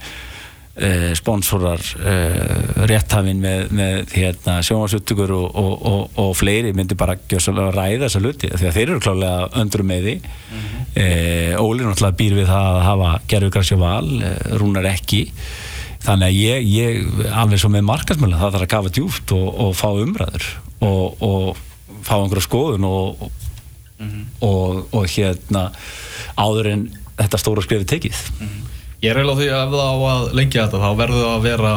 [0.76, 7.16] eh, sponsorar eh, rétthafinn með, með hérna, sjónvarsuttugur og, og, og, og fleiri myndi bara
[7.16, 10.86] ræða þessa luti því að þeir eru klálega öndrum með því mm -hmm.
[11.04, 14.08] eh, Óli náttúrulega býr við það að hafa gerfugrassja val
[14.60, 15.24] rúnar ekki
[16.00, 19.88] þannig að ég, ég alveg svo með markasmjöla það þarf að gafa djúft og fá
[19.92, 20.46] umræður
[20.80, 21.58] og
[22.00, 23.28] fá einhverja skoðun og
[24.00, 24.24] Mm -hmm.
[24.40, 25.70] og, og hérna
[26.36, 28.68] áður en þetta stóra skrifi tekið mm -hmm.
[29.02, 31.36] Ég er reyna á því að ef það á að lengja þetta þá verður það
[31.36, 31.72] að vera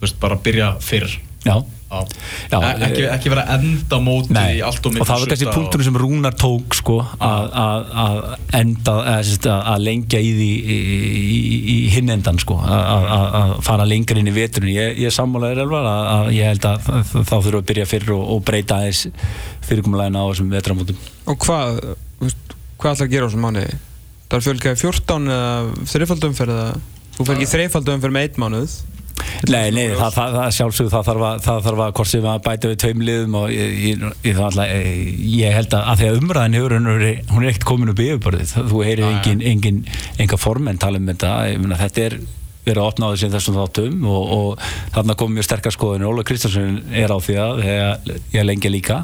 [0.00, 1.64] veist, bara að byrja fyrr Já,
[2.52, 2.58] Já.
[2.60, 5.88] E ekki, ekki vera enda móti nei, í allt og og það var kannski punktunum
[5.88, 8.22] sem Rúnar tók sko, að
[8.56, 10.78] enda að lengja í því í,
[11.36, 14.74] í, í hinn endan sko, að fara lengur inn í veturinn.
[14.76, 18.24] Ég, ég sammálaði reyna að ég held að þá þurfum við að byrja fyrr og,
[18.36, 19.06] og breyta aðeins
[19.66, 21.80] fyrirkomulegina á þessum vetramótum Og hvað
[22.76, 23.64] hvað ætlar að gera á þessum mánu?
[24.26, 26.60] Það er fjölgæði 14 eða þreifaldumferð
[27.16, 28.76] þú fer ekki þreifaldumferð með eitt mánuð
[29.46, 32.40] Nei, nei, það, það, það sjálfsögðu það þarf að, það þarf að hvort sem að
[32.46, 34.72] bæta við tveim liðum og ég, ég, ég, alltaf,
[35.36, 38.54] ég held að að því að umræðin hefur hún er ekkert komin upp í yfirborðið.
[38.72, 39.84] Þú heyrir engin, engin,
[40.22, 42.18] enga formen tala um þetta, ég meina þetta er
[42.66, 44.64] verið að opna á þessi þessum þáttum og, og
[44.96, 47.60] þarna kom mjög sterkar skoðinu Óla Kristjánsson er á því að
[48.34, 49.02] ég lengja líka.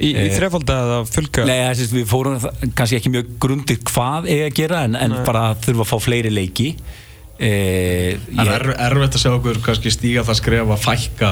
[0.00, 1.44] Í, í þrefalda eða fylgja?
[1.44, 2.40] Nei, þess, við fórum
[2.72, 6.32] kannski ekki mjög grundið hvað er að gera en, en bara þurfa að fá fleiri
[6.32, 6.70] leiki.
[6.72, 7.09] Eh,
[7.40, 11.30] það er erfitt að sjá okkur kannski stíga það skref að fækka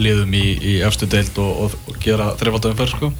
[0.00, 3.10] liðum í, í efstu deilt og, og gera þrefald umferð sko?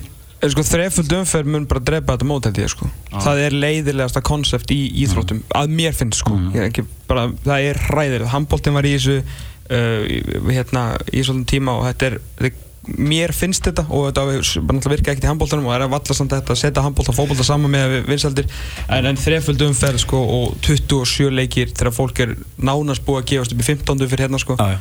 [0.40, 3.20] sko þrefald umferð mun bara drepa þetta mót held ég sko ah.
[3.20, 5.52] það er leiðilegasta konsept í íþróttum mm.
[5.60, 6.90] að mér finnst sko mm.
[7.10, 12.08] bara, það er ræðilegt, handbóltinn var í þessu uh, hérna í svona tíma og þetta
[12.08, 15.84] er, þetta er mér finnst þetta og þetta virka ekkert í handbóltanum og það er
[15.84, 18.48] að valla samt þetta að setja handbólta og fókbólta saman með vinsaldir
[18.88, 23.54] en, en þreföldu umferð sko og 27 leikir þegar fólk er nánast búið að gefast
[23.56, 24.06] upp í 15.
[24.06, 24.78] fyrir hérna sko ah,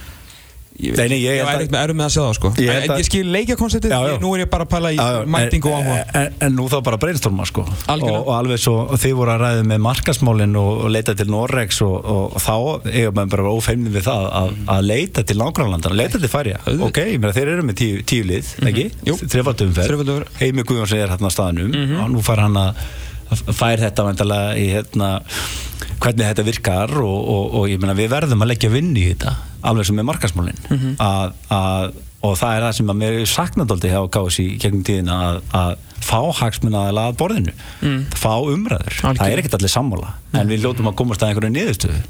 [0.79, 2.49] Nei, nei, ég, er ekkert með erum með að segja það sko.
[2.63, 5.97] Ég, en, ég skil leikjakonseptið, nú er ég bara að pæla í mætingu og áhuga.
[6.21, 7.65] en, en, nú þá bara breynstorma sko.
[7.67, 11.81] Og, og alveg svo, þið voru að ræða með markasmálinn og, og leita til Norregs
[11.83, 12.55] og, og þá
[12.93, 17.01] er maður bara ófeimnið við það að, að leita til nágrannlandana, leita til færja ok,
[17.11, 18.71] ég meina þeir eru með tíu, tíu lið, mm -hmm.
[18.71, 19.27] ekki?
[19.35, 21.71] Þrefaldumferð, Heimi Guðjónsson er hérna á staðnum.
[21.73, 22.03] Mm -hmm.
[22.03, 22.79] og nú fær hann að
[23.29, 25.09] fær þetta vantilega í hérna
[25.99, 29.35] hvernig þetta virkar og, og, og ég meina við verðum að leggja vinn í þetta
[29.61, 30.93] alveg sem með markasmálinn mm -hmm.
[31.03, 34.85] að, að, og það er það sem að mér er saknadóldi hjá Gási í gegnum
[34.87, 37.99] tíðin að, að fá hagsmunnaðila að borðinu mm.
[38.15, 39.19] fá umræður, Alkjörn.
[39.19, 40.39] það er ekkert allir sammála mm.
[40.39, 42.01] en við ljótum að komast að einhverju niðurstöðu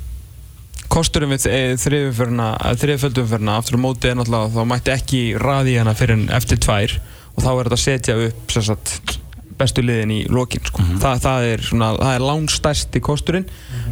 [0.90, 1.46] kosturinn við
[1.78, 6.96] þriðföldumferna aftur á móti er náttúrulega þá mætti ekki raði hana fyrir eftir tvær
[7.36, 9.20] og þá er þetta að setja upp sagt,
[9.60, 10.84] bestu liðin í lokin sko.
[10.84, 11.00] Mhm.
[11.04, 11.66] Þa, það er,
[12.10, 13.48] er langstærsti kosturinn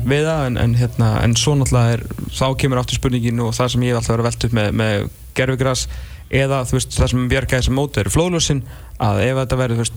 [0.08, 3.74] við það en, en, hérna, en svo náttúrulega er, þá kemur aftur spurningin og það
[3.74, 5.88] sem ég hef alltaf verið að velta upp með, með gerfigras
[6.34, 8.64] eða veist það sem bjarga þessum móti eru flóðlösin
[8.98, 9.90] að ef þetta verður,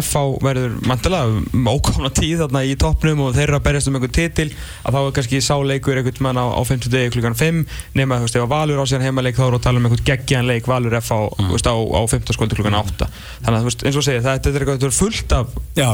[0.00, 4.14] FH verður mantilega ókomna tíð þarna í toppnum og þeir eru að berjast um einhvern
[4.16, 7.60] titil að þá er kannski sáleikur einhvern mann á, á 50 degi klukkan 5
[7.98, 10.06] nema þú veist, ef að Valur á síðan heimaleik þá eru að tala um einhvern
[10.08, 11.52] geggjan leik Valur FH mm.
[11.60, 13.10] á, á 15 skvöldi klukkan 8
[13.44, 15.46] þannig að þú veist, eins og segja, þetta er eitthvað þetta er fullt af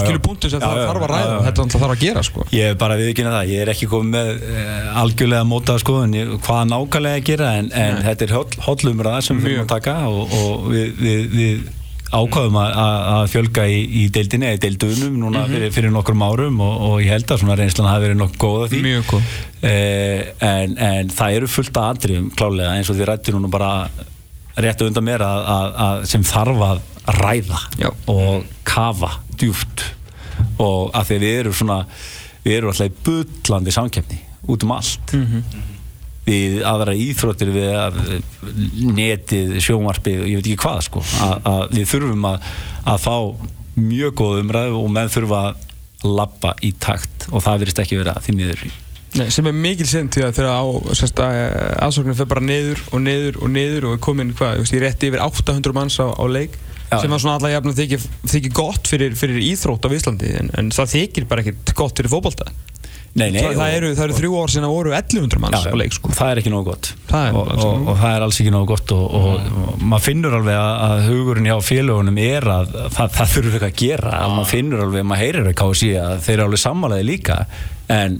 [0.07, 1.27] skilur punktum sem Já, það þarf að ræða.
[1.27, 1.41] já, já.
[1.47, 2.45] þetta þarf að gera sko.
[2.55, 6.17] Ég hef bara viðkynna það, ég er ekki komið með uh, algjörlega mótað skoðun.
[6.47, 8.33] Hvað nákvæmlega að gera en, en þetta er
[8.67, 9.59] hollumræða sem við
[12.07, 16.23] að ákvaðum að, að að fjölga í, í deildinni eða deildunum núna fyrir, fyrir nokkrum
[16.23, 18.83] árum og, og ég held að svona reynslan hafi verið nokkuð góð af því.
[18.87, 19.33] Mjög góð.
[19.71, 23.73] eh, en, en það eru fullt af atriðum klálega eins og því rættir núna bara
[24.57, 26.85] rétt undan mér að, að, að sem þarf að
[27.21, 27.91] ræða Já.
[28.09, 29.85] og kafa djúft
[30.63, 31.81] og að því að við erum svona
[32.47, 35.13] við erum alltaf í bullandi samkeppni út um allt
[36.27, 38.01] við aðra íþróttir við að,
[38.97, 41.05] netið, sjónvarpið ég veit ekki hvað sko.
[41.23, 42.51] Að, að við þurfum að,
[42.95, 43.17] að fá
[43.77, 45.63] mjög góð umræðu og menn þurfa að
[46.07, 48.67] labba í takt og það verðist ekki vera því miður.
[49.17, 50.65] Nei, sem er mikil sinn til að þegar á
[50.99, 55.09] sérst, aðsóknir fyrir bara niður og niður og niður og er komin hvað, ég rétti
[55.09, 56.59] yfir 800 manns á, á leik
[56.91, 57.01] Já.
[57.01, 57.81] sem var svona alltaf jafn að
[58.31, 62.13] þykir, gott fyrir, fyrir íþrótt á Íslandi en, en það þykir bara ekkert gott fyrir
[62.13, 62.51] fótbolta
[63.17, 65.95] Nei, nei, það, eru, það eru þrjú ár sinna voru 1100 manns Já, á leik
[65.97, 66.13] sko.
[66.13, 66.91] það er ekki nógu gott.
[67.09, 70.37] Það er og, og, og það er alls ekki nógu gott og, og, maður finnur
[70.37, 74.15] alveg að, hugurinn hjá félagunum er að það, það þurfur eitthvað að gera.
[74.21, 77.39] Að maður finnur alveg, maður heyrir að KSI að þeir eru alveg sammálaði líka
[77.97, 78.19] en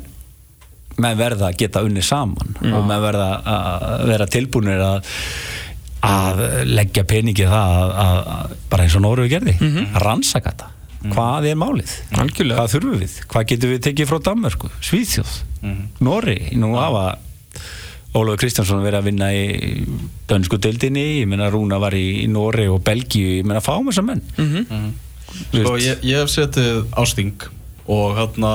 [0.97, 5.13] menn verða að geta unni saman og menn verða að vera tilbúinir að
[6.07, 10.73] að leggja peningi það að, að, bara eins og Nóru gerði að rannsaka þetta
[11.13, 12.59] hvað er málið, Algjörlega.
[12.59, 13.15] hvað þurfum við?
[13.33, 15.37] Hvað getum við tekið frá Danmörku, Svíþjóð.
[16.05, 17.07] Nóri, nú hafa
[18.17, 19.43] Ólafur Kristjánsson verið að vinna í
[20.31, 24.07] dönsku deildinni, ég meina Rúna var í, í Nóri og Belgíu, ég meina fáum þessar
[24.09, 24.23] menn.
[25.51, 27.49] Sko, ég, ég hef setið ásting
[27.87, 28.53] og hérna,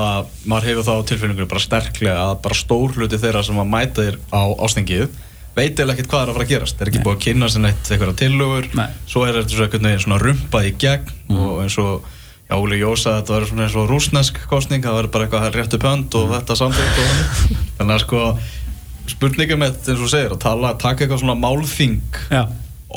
[0.50, 4.06] maður hefur þá á tilfinningunni bara sterklega að bara stór hluti þeirra sem að mæta
[4.08, 5.20] þér á ástingið
[5.56, 6.80] veit eða ekkert hvað er að fara að gerast.
[6.80, 8.68] Er ekki búið að kynna sér neitt eitthvað tillögur.
[8.76, 8.88] Nei.
[9.08, 12.10] svo er þetta svona rumpað í gegn og eins og
[12.56, 16.16] Óli Jósa þetta verður svona eins og rúsnesk kostning það verður bara eitthvað réttu pönd
[16.20, 17.60] og þetta samþykkt og þannig.
[17.78, 18.22] Þannig að sko
[19.12, 21.96] spurningum með eins og segir að tala, taka eitthvað svona málþing
[22.30, 22.42] Já.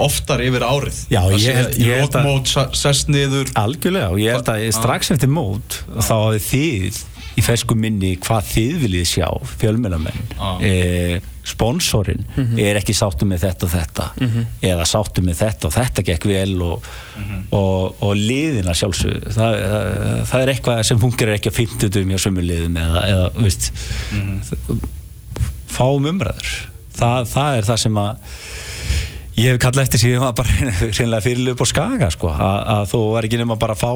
[0.06, 0.98] oftar yfir árið.
[1.13, 3.52] Já, Að ég held- í að- lokmót sa- sest niður.
[3.58, 7.04] Algjörlega og ég held að strax eftir mót þá hafið þið
[7.36, 9.28] í fesku minni hvað þið viljið sjá
[9.60, 10.22] fjölmennamenn
[10.63, 12.24] e, sponsorinn
[12.60, 14.08] er ekki sáttu með þetta og þetta.
[14.66, 16.90] Eða sáttu með þetta og þetta gekk vel og,
[17.56, 19.90] og, og liðina sjálfsög það, það,
[20.32, 23.72] það er eitthvað sem fungerir ekki að 50 hjá sömu liðum eða, eða veist.
[25.76, 26.54] Fáum umræður.
[26.96, 28.36] Það, það er það sem að
[29.36, 33.02] ég hef kallað eftir síðan að bara fyrirlega upp á skaga sko, að, að þú
[33.14, 33.92] var ekki bara að fá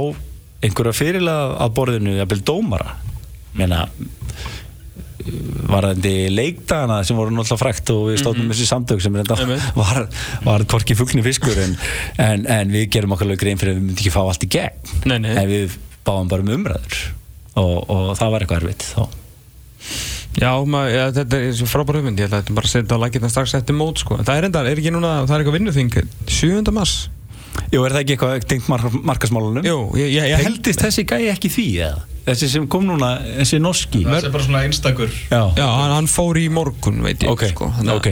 [0.60, 2.98] einhverja fyrirlega að borðinu jafnvel dómara.
[3.58, 3.86] Meina
[5.69, 9.65] varðandi leikdagana sem voru náttúrulega frækt og við stóðum þessi samtök sem reynda Einmitt.
[9.82, 10.01] var,
[10.45, 11.75] var hvorki fuggni fiskur en,
[12.23, 14.51] en, en við gerum okkur alveg grein fyrir að við myndum ekki fá allt í
[14.55, 15.34] gegn Nei, nei.
[15.36, 15.75] en við
[16.08, 17.01] báum bara um umræður
[17.60, 19.03] og, og það var eitthvað erfitt þá
[20.39, 22.95] Já, maður, ja, þetta er svo frábær hugmynd, ég ætla að þetta bara að setja
[22.95, 24.19] á lakirna strax eftir mót, sko.
[24.21, 25.89] Það er enda, er ekki núna, það er eitthvað vinnuþing,
[26.29, 26.73] 7.
[26.75, 26.93] mars.
[27.70, 29.66] Jú, er það ekki eitthvað tengt mark markasmálunum?
[29.68, 32.04] Jú, ég, ég, ég Heldist þessi gæi ekki því eða?
[32.30, 36.10] Þessi sem kom núna, þessi norski það er bara svona einstakur Já, Já, hann, hann
[36.12, 37.70] fór í morgun, veit ég, Ok, sko.
[37.78, 38.10] Þannig, að- ok.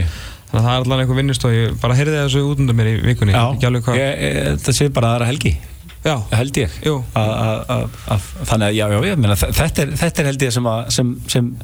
[0.50, 2.94] þannig að það er allan eitthvað vinnustof, ég bara heyrði þessu út undan mér í
[3.04, 3.34] vikunni.
[3.36, 3.44] Já.
[3.54, 4.00] Ekki alveg hvað.
[4.00, 5.54] Ég, ég, það sé bara aðra helgi
[6.06, 6.70] Já, held ég.
[6.88, 9.34] A- a- a- a- þannig að já, já, ég meina,
[9.82, 11.56] er, þetta er held ég sem, að, sem, sem sem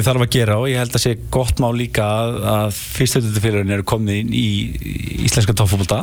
[0.00, 3.84] þarf að gera og ég held að sé gott má líka að, að fyrstöldufélagin eru
[3.92, 4.46] komið inn í
[5.26, 5.98] íslenska toppfólta,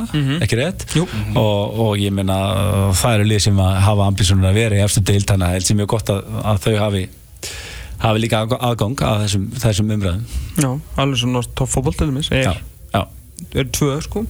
[0.45, 1.08] ekki rétt Jú.
[1.34, 4.84] og, og ég meina uh, það eru lið sem að hafa ambísunum að vera í
[4.86, 6.21] eftir deild þannig að held sem er gott að,
[6.54, 7.04] að þau hafi
[7.99, 10.25] hafi líka aðgang- að þessum, þessum umræðum
[10.63, 10.69] já,
[11.04, 11.41] alveg svona
[12.45, 12.54] já,
[12.93, 14.21] Er, er tvö, sko.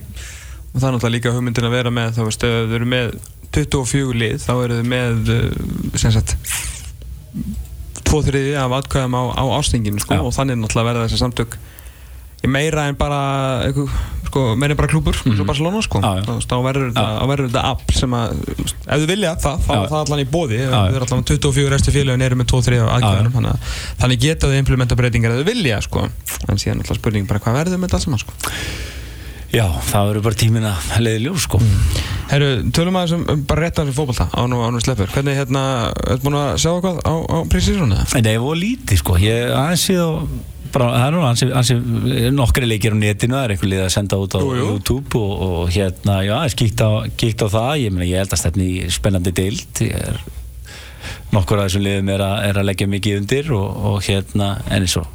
[0.70, 3.08] Og það er náttúrulega líka hugmyndin að vera með, þá veist, ef þau eru með
[3.58, 6.36] 24 lið, þá eru þau með, uh, sem sagt,
[8.10, 10.22] tvo þriði af atkvæðum á, á ástinginu, sko.
[10.26, 11.60] Og þannig náttúrulega verða þessi samtök
[12.48, 13.68] meira en bara
[14.30, 15.46] sko, meira en bara klúpur mm -hmm.
[15.46, 16.00] Barcelona sko.
[16.00, 16.24] Já, já.
[16.24, 20.04] Þú þá verður þetta, app sem að þú ef þið vilja það, þá er það
[20.06, 24.20] allan í bóði við erum allan 24 restu félögin eru með 2-3 aðgjöðunum þannig, þannig
[24.20, 26.08] geta þau implementa breytingar ef þið vilja sko.
[26.48, 28.34] En síðan alltaf spurning bara hvað verður með þetta sko
[29.50, 31.60] Já, það verður bara tímin að leiði ljós sko.
[32.30, 35.10] Herru, tölum aðeins um, um bara rétt aðeins um fótbolta án og án og sleppur.
[35.16, 35.64] Hvernig hérna,
[36.06, 37.98] ertu búin að sjá eitthvað á, á prísísónu?
[37.98, 39.18] En það er voru lítið sko.
[39.24, 40.28] Ég aðeins síðan
[40.70, 41.78] bara, það er nú ansi, ansi
[42.36, 44.68] nokkri leikir á netinu, það er einhver lið að senda út á Jú, jú.
[44.76, 48.36] YouTube og, og hérna, já, ég kíkt á, kíkt á það, ég meina, ég held
[48.36, 50.22] að stefni í spennandi deild, ég er
[51.34, 54.98] nokkur af þessum liðum er, er að leggja mikið undir og, og hérna, en eins
[55.02, 55.10] og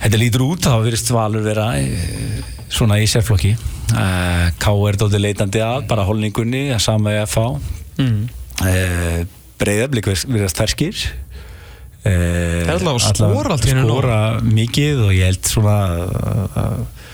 [0.00, 5.22] þetta lítur út, þá virðist Valur vera eh, svona í sérflokki uh, K er dóttir
[5.22, 7.46] leitandi að, bara holningunni, að sama í FH
[7.94, 8.24] Mm.
[8.66, 9.20] uh,
[9.62, 13.92] Breiðablík virðast ferskir uh, Þeir ætla að skora allt í einu nóg.
[13.92, 17.04] skora mikið og ég held svona uh,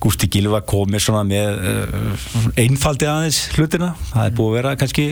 [0.00, 5.06] Gústi Gilva komir svona með uh, einfaldi aðeins hlutina það er búið að vera kannski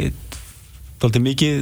[0.99, 1.55] dálítið mikið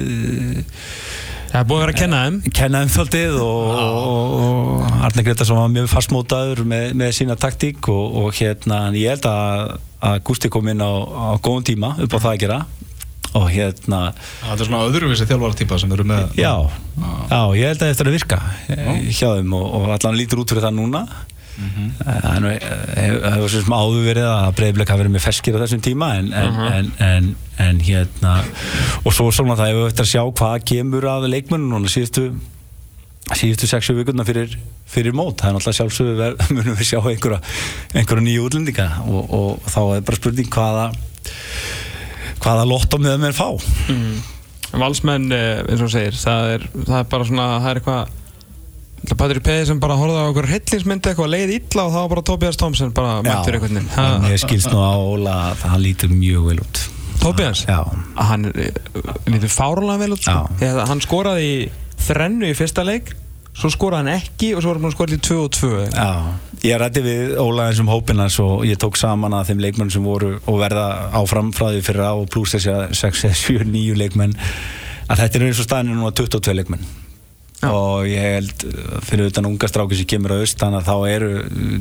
[1.50, 2.38] Það er búin að vera að kenna þeim.
[2.59, 7.90] Kenna um þáldið og, og, og Arne Gretarsson var mjög fastmótaður með, með sína taktík
[7.92, 9.76] og, og hérna ég held að,
[10.11, 12.59] að Gústi kom inn á, á góðum tíma upp á það að gera.
[13.37, 16.52] Og hérna Það er svona öðruvísi þjálfara sem eru með Já,
[17.28, 18.38] já, ég held að eftir að virka
[19.11, 21.02] hjá þeim og, og allan lítur út fyrir það núna
[21.57, 22.49] Það
[22.97, 26.29] hefur svo sem áður verið að breyfleik hafa verið með feskir á þessum tíma en,
[26.37, 27.31] en, en, en,
[27.64, 28.35] en hérna
[29.03, 32.29] og svo svona það hefur eftir að sjá hvað kemur af leikmennum núna síðustu
[33.35, 34.53] síðustu 6 vikundar fyrir,
[34.87, 35.40] fyrir mót.
[35.40, 37.40] Það er náttúrulega sjálfsögur ver, munum við sjá einhverja,
[37.97, 40.85] einhverja nýju útlendinga og, og þá er bara spurning hvaða
[42.45, 43.49] hvaða lotto með þeim er fá.
[44.77, 48.14] Valsmenn, eh, eins og segir það er, það er bara svona, það er eitthvað
[49.14, 52.23] Patrik Peði sem bara horfði á okkur hellingsmyndi eitthvað leið illa og þá var bara
[52.27, 53.90] Tobias Thompson bara mættur einhvern veginn.
[53.95, 56.83] Ha- ég skilst nú á Óla að hann lítur mjög vel út.
[57.23, 57.62] Tobias?
[57.69, 57.79] Já,
[58.16, 58.73] að hann eh,
[59.31, 60.35] lítur fárlega vel út sko.
[60.35, 60.59] Já.
[60.64, 61.71] Þegar hann skoraði í
[62.07, 63.14] þrennu í fyrsta leik
[63.57, 65.71] svo skoraði hann ekki og svo var hann búinn að skora í 2 og 2
[65.95, 66.11] já.
[66.66, 69.92] Ég rætti við Óla eins um hópin hans og ég tók saman að þeim leikmenn
[69.92, 74.37] sem voru og verða áfram frá því fyrir á pluss þessi 6, 7, 9 leikmenn
[75.07, 76.85] að þetta er eins og staðinu núna 22 leikmenn
[77.57, 77.71] Já.
[77.73, 78.64] og ég held
[79.09, 81.31] fyrir utan unga stráki sem kemur á austan að þá eru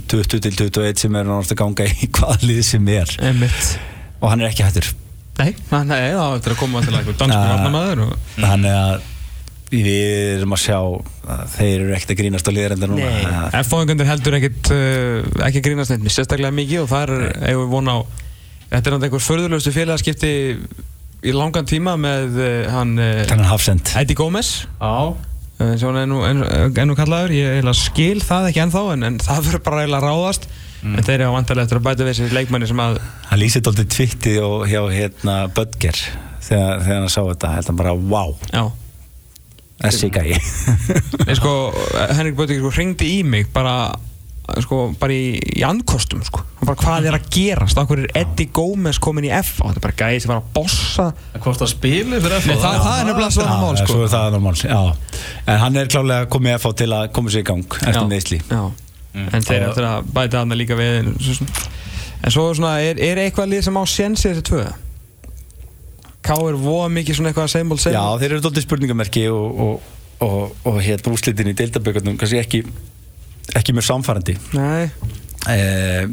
[0.07, 3.11] 20 til 21 sem eru náttúrulega að ganga í hvaða lið sem er.
[3.27, 3.73] Einmitt.
[4.21, 4.87] Og hann er ekki hættur.
[5.35, 7.51] Nei, nei, það var eftir að koma til eitthvað dansku Ja.
[7.57, 8.15] varnamaður og...
[8.39, 9.11] þannig að
[9.75, 9.87] við
[10.37, 13.07] erum að sjá að þeir eru ekkert að grínast á liðarenda núna.
[13.41, 17.65] Að- F-fóðingundir heldur ekkit uh, ekki að grínast neitt, sérstaklega mikið og það er, eigum
[17.65, 20.31] við von á þetta er náttúrulega einhver förðurlöstu félagskipti
[21.25, 23.91] í langan tíma með uh, hann uh, hafsend.
[23.99, 24.93] Eddie Gómez Já.
[25.11, 27.33] uh, sem hann er nú, enn, enn kallaður.
[27.35, 30.47] Ég skil það ekki ennþá en, en það verður bara eiginlega ráðast.
[30.85, 32.97] En þeir eru á vantarlega eftir að bæta við þessi leikmanni sem að
[33.31, 35.97] hann lýsið alltaf tvittið og hjá hérna Böttger
[36.45, 37.53] þegar, þegar hann sá þetta.
[37.55, 38.63] Held hann bara wow, já,
[39.81, 40.35] þessi gæi.
[41.39, 41.53] Sko,
[42.11, 43.95] Henrik Bötting sko, ringdi í mig bara,
[44.65, 46.43] sko, bara í, í andkostum sko.
[46.65, 49.85] Bara hvað er að gerast okkur er Eddie Gómez komin í F og þetta er
[49.85, 51.07] bara gæði sem var að bossa
[51.43, 53.91] Hvort það spili fyrir FH Nei, það, það er nefnilega svona mál sko.
[53.91, 54.79] svo er það normál já.
[55.45, 58.39] en hann er klálega komið að fá til að koma sér í gang eftir meðsli
[58.41, 58.63] já.
[59.25, 61.51] en þeir eftir að bæta hann líka við en svo,
[62.21, 64.65] en svo er, svona, er, er eitthvað lið sem á sénsi þessi tvö
[66.25, 69.61] K er voða mikið svona eitthvað same old same já, þeir eru doldið spurningamerki og,
[69.67, 69.93] og,
[70.25, 72.63] og, og hérna úrslitin í deildabökurnum kannski ekki,
[73.53, 74.89] ekki mjög samfærandi Nei,
[75.45, 76.07] Eh,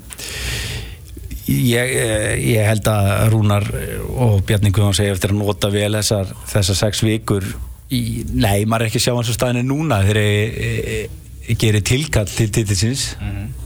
[1.48, 3.66] ég, eh, ég held að Rúnar
[4.12, 7.46] og Bjarni Guðan segja eftir að nota vel þessar, þessar sex vikur
[7.92, 11.14] í, nei, maður er ekki að sjá hans á staðinu núna þegar ég, ég,
[11.48, 13.06] ég gerir tilkall til titilsins.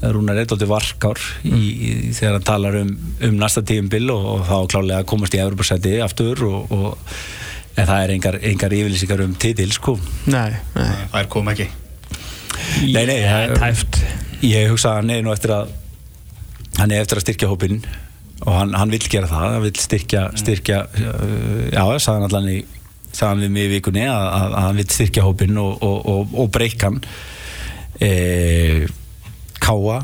[0.03, 2.93] Rúnar er dóttir varkár í, í, þegar hann talar um,
[3.27, 7.17] um næsta tíumbil og, og þá klálega komast í Evropasæti aftur og, og
[7.77, 9.97] en það er engar, engar yfirlýsingar um titil sko.
[10.31, 10.87] Nei, nei.
[11.11, 11.69] Það er kom ekki
[12.85, 14.01] Nei, nei, Það er tæft
[14.47, 15.71] Ég hugsa að hann er nú eftir að
[16.77, 17.79] hann er eftir að styrkja hópinn
[18.45, 22.51] og hann, hann vill gera það, hann vill styrkja, styrkja uh, já, sagði hann allan
[22.53, 22.57] í
[23.17, 25.97] sagði hann við mig í vikunni að, að, að hann vill styrkja hópinn og, og,
[26.13, 26.99] og, og breyka hann.
[28.05, 28.11] E,
[29.65, 29.97] Káa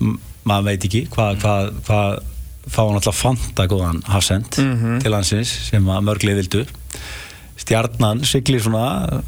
[0.00, 0.16] m-
[0.48, 2.16] maður veit ekki hvað hvað, hvað
[2.64, 5.02] fá hann alltaf fanta góðan hafsend Mhm.
[5.04, 6.64] til hansins sem að mörglið vildu.
[7.60, 9.20] Stjarnan siglir svona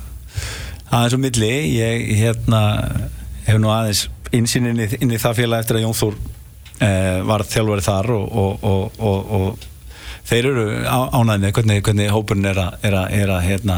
[0.91, 2.61] aðeins á milli ég hérna
[3.47, 6.17] hef nú aðeins insýn inn, inn í það félag eftir að Jón Þór
[6.83, 9.69] eh, var þjálfari þar og, og, og, og, og
[10.27, 13.77] þeir eru á- ánægðir með hvernig, hvernig hópurinn er að, er að, er að hérna,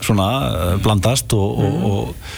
[0.00, 2.30] svona uh, blandast og, og, og,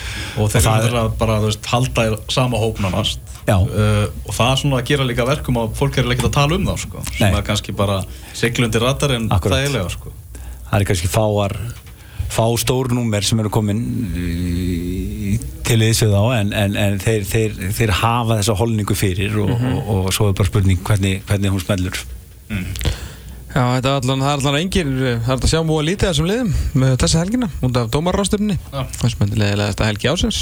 [0.42, 3.54] og þeir það eru að bara, veist, halda í sama hópnanast Já.
[3.54, 6.58] uh, og það er svona að gera líka verkum að fólk er ekki að tala
[6.58, 7.04] um það sko.
[7.14, 8.00] sem er kannski bara
[8.35, 9.62] siglundi ratar en Akkúrat.
[9.62, 10.11] þægilega sko.
[10.35, 11.54] það er kannski fáar
[12.33, 13.83] fá stórnúmer sem eru komin
[15.66, 19.95] til þessu þá en, en, en þeir, þeir, þeir hafa þessa holningu fyrir og, og,
[19.95, 22.03] og svo er bara spurning hvernig, hvernig hún smellur.
[23.53, 24.92] Já, þetta er allan, það er allan engin,
[25.27, 28.57] það er að sjá múið lítið af þessum liðum með þessa helgina, út af dómarrástöfni
[28.57, 28.79] Já.
[28.97, 30.38] þessum er leðilegasta helgi ásins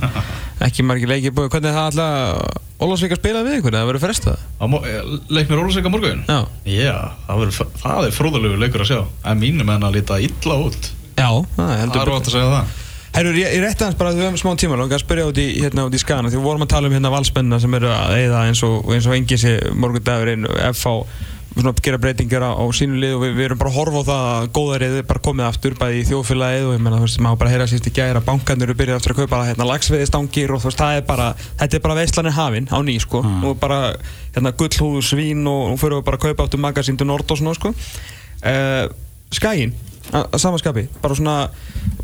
[0.66, 4.02] ekki margir leikir búið hvernig er það alltaf Ólafsvík að spila við ykkur, það verður
[4.06, 4.44] frestað?
[4.56, 6.22] Á eh, leik mér Ólusleika morgun?
[6.24, 6.94] Já, Já,
[7.26, 9.00] það, verður, það er fróðalegu leikur að sjá.
[9.28, 10.88] En mínum en að líta illa út
[11.20, 12.78] já, það er það heldur ótt að segja það.
[13.10, 15.38] Herru, ég, ég rétti hans bara að við höfum smá tíma og að spyrja út
[15.42, 17.90] í, hérna, út í skana því við vorum að tala um hérna valsmennina sem eru
[17.90, 20.92] að eyða eins og, eins og engi sé morgundagurinn FH
[21.50, 24.04] svona gera breytingar á, á sínu lið og við, við erum bara að horfa á
[24.06, 27.20] það að góða reyði bara komið aftur bæði í þjóðfélagið og ég menna þú veist
[27.24, 30.54] maður bara að heyra sýst í gæra bankarnir eru byrjað aftur að kaupa hérna lagsveiðistangir
[30.54, 33.22] og þú veist það er bara þetta er bara veistlanir hafin á ný sko.
[33.26, 33.44] Mm.
[33.50, 33.80] og bara
[34.36, 37.40] hérna gullhúðu svín og, og fyrir við bara að kaupa aftur magasín til Nord og
[37.42, 37.74] svona sko.
[38.46, 38.86] Uh,
[39.34, 39.74] Skæin
[40.10, 41.34] að að sama skapi bara svona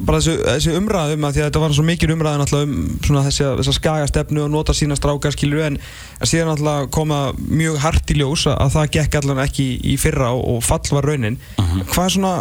[0.06, 3.24] bara þessi, þessi umræðum að því að þetta var svo mikil umræðin alltaf um svona
[3.26, 5.78] þessi, þessa skagastefnu og nota sína strákar skilur en
[6.22, 10.32] síðan alltaf koma mjög hart í ljós að, að það gekk allan ekki í fyrra
[10.36, 11.38] og, og fall var raunin.
[11.56, 12.34] Hvað er svona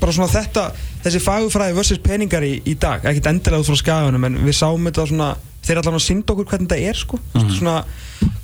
[0.00, 0.68] bara svona þetta
[1.04, 4.88] þessi fagufræði versus peningar í, í dag ekkert endilega út frá skaganum en við sáum
[4.88, 7.18] þetta svona þeir allan að synda okkur hvernig þetta er sko.
[7.56, 7.74] Svona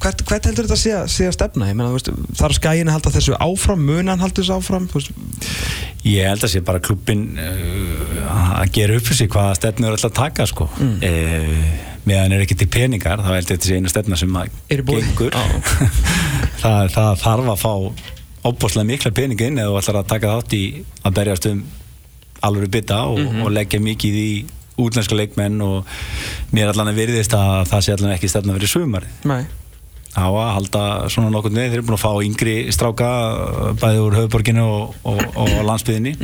[0.01, 1.69] hvert, hvert heldur þetta sé, að- sé að stefna?
[1.71, 3.85] Ég meina þarf skagin að halda þessu áfram?
[3.91, 4.89] Munan halda þessu áfram?
[6.05, 9.97] Ég held að sé bara klubbin uh, að gera upp fyrir sig hvaða stefnu er
[9.97, 10.69] alltaf að taka sko.
[10.81, 11.01] Mm.
[12.09, 14.55] meðan er ekki til peningar þá held ég að þetta sé eina stefna sem að
[14.71, 15.37] gengur.
[16.61, 17.73] Það, það þarf að fá
[18.51, 20.63] óbúslega mikla peninga inn eða þú ætlar að taka þátt í
[21.09, 21.61] að berjast um
[22.49, 24.31] alveg bytta og, og leggja mikið í
[24.83, 25.89] útlenska leikmenn og
[26.55, 29.11] mér allan að virðist að það sé allan ekki stefna fyrir sumari.
[29.29, 29.43] Nei.
[30.11, 34.01] Á að halda svona nokkurn veginn þeir eru búin að fá yngri stráka uh, bæði
[34.03, 36.17] úr höfuborginu og, og, og landsbyðinni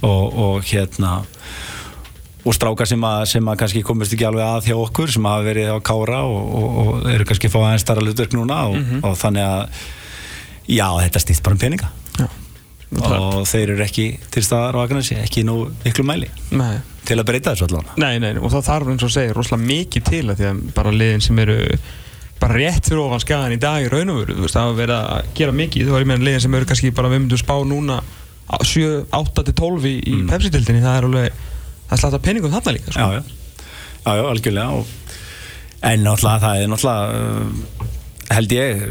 [0.00, 1.18] og, og hérna
[2.42, 5.44] og strákar sem að, sem að kannski komist ekki alveg að hjá okkur sem hafa
[5.46, 8.78] verið á kára og, og, og eru kannski að fá aðeins starra hlutverk núna og,
[9.04, 9.84] og þannig að
[10.72, 11.92] já, þetta stýst bara um peninga.
[13.00, 16.76] Og þeir eru ekki til staðar á Akranessi, ekki nú miklu mæli Nei.
[17.08, 20.08] til að breyta þessu allan Nei, nei, og það þarf eins og segir rosalega mikið
[20.10, 21.56] til að því að bara liðin sem eru
[22.42, 24.96] bara rétt fyrir ofan skagan í dag í raun og veru, þú veist, það verið
[24.98, 28.00] að gera mikið þú ég meina liðin sem eru kannski bara við myndum spá núna
[28.52, 30.28] á 7, 8 til 12 í, í Mm.
[30.32, 31.40] Pepsi-dildinni, það er alveg
[31.86, 33.00] það er slætt að peningum þarna líka, sko.
[33.00, 33.22] já, já,
[34.02, 34.86] já, já, algjörlega og,
[35.92, 38.00] en náttúrulega það er náttúrulega
[38.36, 38.82] held ég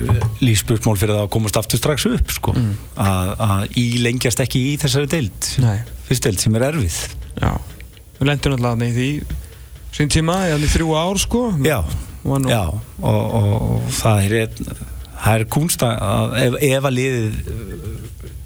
[0.44, 2.54] lífspursmál fyrir það að komast aftur strax upp sko,
[3.02, 5.50] að, að ílengjast ekki í þessari deild.
[5.64, 5.78] Nei,
[6.08, 7.00] fyrst deild sem er erfið.
[7.42, 7.52] Já.
[8.20, 9.10] Við lendum alltaf í því
[9.98, 11.44] sín tíma, í alveg þrjú ár, sko.
[11.66, 11.80] Já,
[12.24, 12.64] nú- já.
[13.02, 14.56] og, og, og það er
[15.22, 17.92] það er kunst að ef, ef að liðið uh,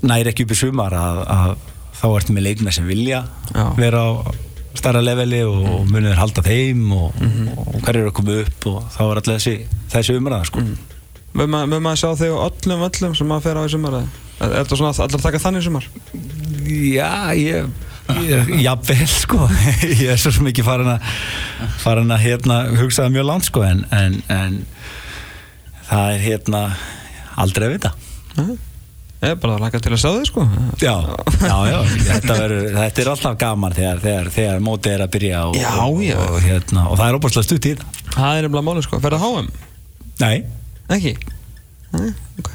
[0.10, 1.54] næri ekki upp í sumar að, að
[1.96, 3.22] þá ertu með leikmenn sem vilja
[3.54, 3.66] Já.
[3.80, 4.12] vera á
[4.82, 7.24] starra leveli og, og munið er halda þeim og,
[7.66, 9.56] og hver eru að koma upp og þá er alltaf þessi,
[9.94, 10.64] þessi umræða sko.
[11.36, 13.98] Mögum maður maður sjá þig á öllum öllum sem maður fer á í sumar?
[14.36, 15.90] Er þetta svona að allar taka þannig sumar?
[16.66, 17.74] Já, ég
[18.62, 19.48] jafnvel sko
[20.04, 21.08] ég er svo ekki farin að
[21.82, 24.60] farin að hérna hugsaða mjög langt sko en, en, en
[25.90, 26.62] það er hérna
[27.42, 27.94] aldrei að vita
[29.26, 30.44] Ég er bara að laka til að sjá þig, sko.
[30.84, 30.96] Já,
[31.42, 31.78] já, já.
[32.12, 35.72] Þetta, verður, þetta er alltaf gaman þegar, þegar, þegar mótið er að byrja og, Já,
[35.86, 36.18] og, já.
[36.26, 39.00] og, hérna, og það er óbúrslega stutt í þetta Það er nefnilega máli, sko.
[39.06, 39.50] Ferða HM?
[40.22, 40.36] Nei,
[40.96, 41.16] Ekki?
[41.96, 42.12] Nei,
[42.44, 42.52] ok.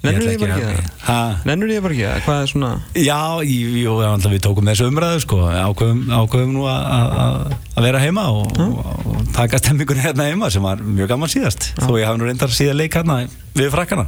[0.00, 1.32] Nennur því bara ekki það?
[1.44, 2.20] Nennur því bara ekki það?
[2.24, 3.96] Hvað er svona Já, jú,
[4.32, 7.52] við tókum þessu umræðu sko, ákveðum, ákveðum nú að-
[7.84, 8.80] vera heima og, og,
[9.12, 11.70] og taka stemmingunni hérna heima sem var mjög gaman síðast.
[11.84, 13.18] Þó ég hafi nú reyndar síðan leik hérna
[13.56, 14.06] við frakkana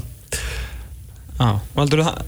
[1.43, 2.19] Já, valdur það?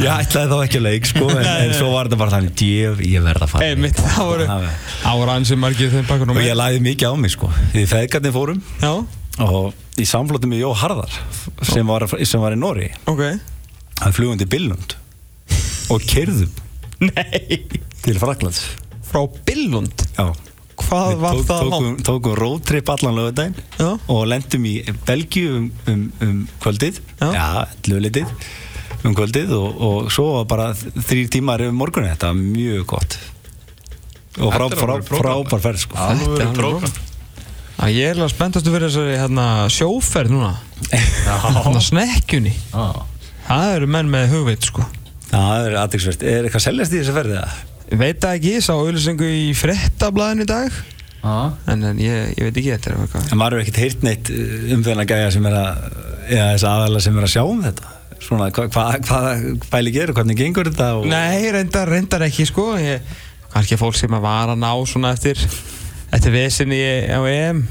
[0.00, 3.02] Ég ætlaði þá ekki að leik sko en, en svo var þetta bara þannig ég,
[3.10, 6.56] ég verð að fara Ei, mitt, það voru Það ansið margir þeim bakkur og ég
[6.56, 7.50] lagði mikið á mig sko.
[7.74, 8.62] Því feðgarnir fórum.
[8.80, 8.92] Já,
[9.44, 11.18] og í samflóttum með Jó Harðar
[11.66, 13.24] sem var, sem var í Nóri ok.
[14.00, 14.96] Hann flugum til Billund.
[15.92, 16.50] Og kerðum
[17.04, 17.60] Nei.
[18.04, 18.64] Til Fraklands
[19.04, 20.06] Frá Billund?
[20.16, 20.30] Já
[20.94, 22.02] Hvað Við var tók, það tókum, langt?
[22.06, 23.88] tókum roadtrip allan lögudaginn Já.
[24.14, 24.74] og lendum í
[25.08, 27.28] Belgíu um, um, um kvöldið Já.
[27.34, 27.48] já,
[27.90, 28.30] löglitið
[29.04, 33.18] um kvöldið og, og svo var bara þrýr tímar yfir morgunni, þetta var mjög gott
[34.38, 35.98] og frá, frá, frábær ferð sko.
[35.98, 36.96] Þetta er.
[37.74, 40.54] Æ, Ég er alveg spenntastu fyrir þessari hérna, sjóferð núna
[40.90, 42.54] Hérna snekkjunni.
[43.44, 44.86] Það eru menn með hugveit sko
[45.34, 46.24] það er aðeinsvert.
[46.26, 47.62] Er eitthvað seljast í þessu ferði það?
[47.92, 50.76] Veit það ekki, ég sá auðlýsingu í frettablaðin í dag
[51.24, 51.34] Já.
[51.72, 54.30] En, en ég, ég veit ekki, þetta er eitthvað En maður er ekkert heyrt neitt
[54.74, 55.84] um þennan gæja sem er að,
[56.28, 57.92] eða þess aðalega sem er að sjá um þetta.
[58.24, 60.90] Svona, hvað hva, hva, hva pæli gerir, hvernig gengur þetta?
[60.98, 61.06] Og...
[61.08, 63.04] Nei, reyndar, reyndar ekki sko ég,
[63.54, 65.40] Kannski fólk sem að var að ná svona eftir
[66.14, 67.64] Eftir vesinni á EM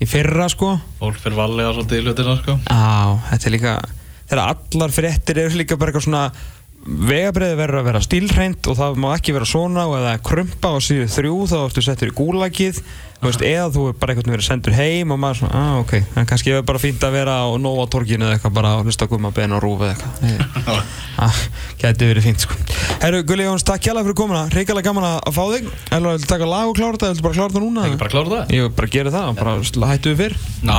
[0.00, 2.56] Í fyrra sko Fólk fyrir valega svolítið í hlutina sko.
[2.70, 3.74] Á, þetta er líka
[4.30, 6.24] Þegar allar fréttir eru líka bara eitthvað svona
[6.80, 10.76] Vegabreiði verður að vera stílhreint og það má ekki vera svona og eða krumpa á
[10.80, 12.80] síðu þrjú þá ertu settur í gúlagið
[13.28, 16.28] veist, eða þú er bara einhvern veginn sendur heim og maður svona, ah ok, en
[16.30, 19.12] kannski er bara fínt að vera á Nova torginu eða eitthvað bara að hlusta að
[19.12, 20.82] gumma beina og rúfi eða eitthvað.
[21.20, 21.36] Ah,
[21.80, 22.54] Gæti verið fínt sko.
[23.00, 24.42] Herru, Gulli Jóns, takk hjálpa fyrir komuna.
[24.52, 25.68] Reyngarlega gaman að fá þig.
[25.96, 27.84] Eller viltu taka lag og klára þetta, viltu bara klára þetta núna?
[27.88, 28.54] Ekki bara klára það?
[28.56, 30.36] Ég vil bara gera það, bara hættu við fyrr.
[30.60, 30.78] Já,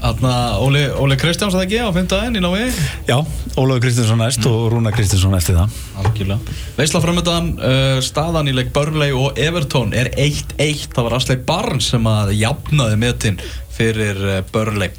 [0.00, 2.60] þarna Óli, Óli Kristjáns að það ekki á fymtaðinn í Nói
[3.08, 3.16] Já,
[3.58, 5.78] Ólafur Kristinsson næst og Rúna Kristinsson eftir það.
[6.02, 6.54] Algjörlega.
[6.78, 11.90] Veisla framöndan, uh, staðan í leik Burnley og Everton er 1-1 Það var Asley Barnes
[11.92, 13.40] sem að jafnaði metin
[13.76, 14.90] fyrir uh, Burnley.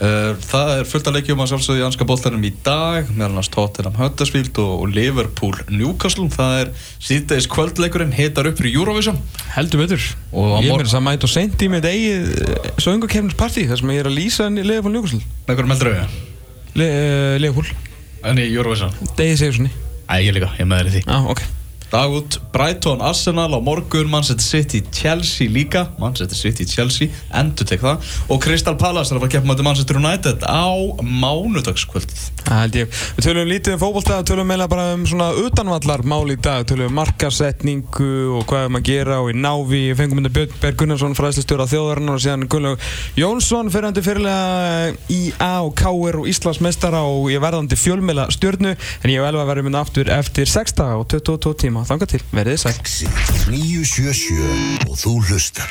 [0.00, 3.50] Uh, Það er fullt að leikjum að sjálfsögðu í anska boltanum í dag meðal hans
[3.52, 6.24] Tottenham Huddersfield og, Liverpool Newcastle.
[6.32, 6.70] Það er
[7.04, 9.18] síðdeis kvöldleikurinn hitar upp fyrir Eurovision.
[9.58, 10.06] Heldur betur.
[10.32, 12.32] Og Ég mor- er þess að mæta og sendi í mitt eigið
[12.80, 17.70] söngakefnisparti þar sem ég er að lýsa henni Leifur Njókusl Með hverjum heldur auðvitað Leifur,
[18.24, 18.92] En í Eurovision?
[19.18, 19.70] Degi Sigurssoni
[20.10, 21.02] Æ, ég líka, ég með þér í því.
[21.06, 21.44] Já, ok
[21.90, 25.88] Dag út, Brighton, Arsenal á morgun Manchester City, Chelsea líka.
[25.98, 28.04] Manchester City, Chelsea, endur tek það.
[28.30, 30.70] Og Crystal Palace er að fara að keppa mæti Manchester United á
[31.02, 32.94] mánudagskvöldið Það held ég.
[33.16, 36.62] Við tölum lítið um fótbolta Tölum meila bara um svona utanvallar mál í dag.
[36.70, 39.82] Tölum um markasetningu og hvað er maður að gera og í návi.
[39.90, 42.88] Við fengum mynda Björn Gunnarsson fræðslistjóra þjóðarinnar og síðan Gunnlaug
[43.18, 49.10] Jónsson fyrirhandi fyrirlega IA og KR og Íslands mestara og ég verðandi fjölmeila stjörnu en
[49.10, 52.58] ég og Elva verðum mynda aftur eftir 6 daga og 22 tíma Þanga til, verðið
[52.64, 52.74] sæl.
[52.80, 55.70] Exit 977 og þú hlustar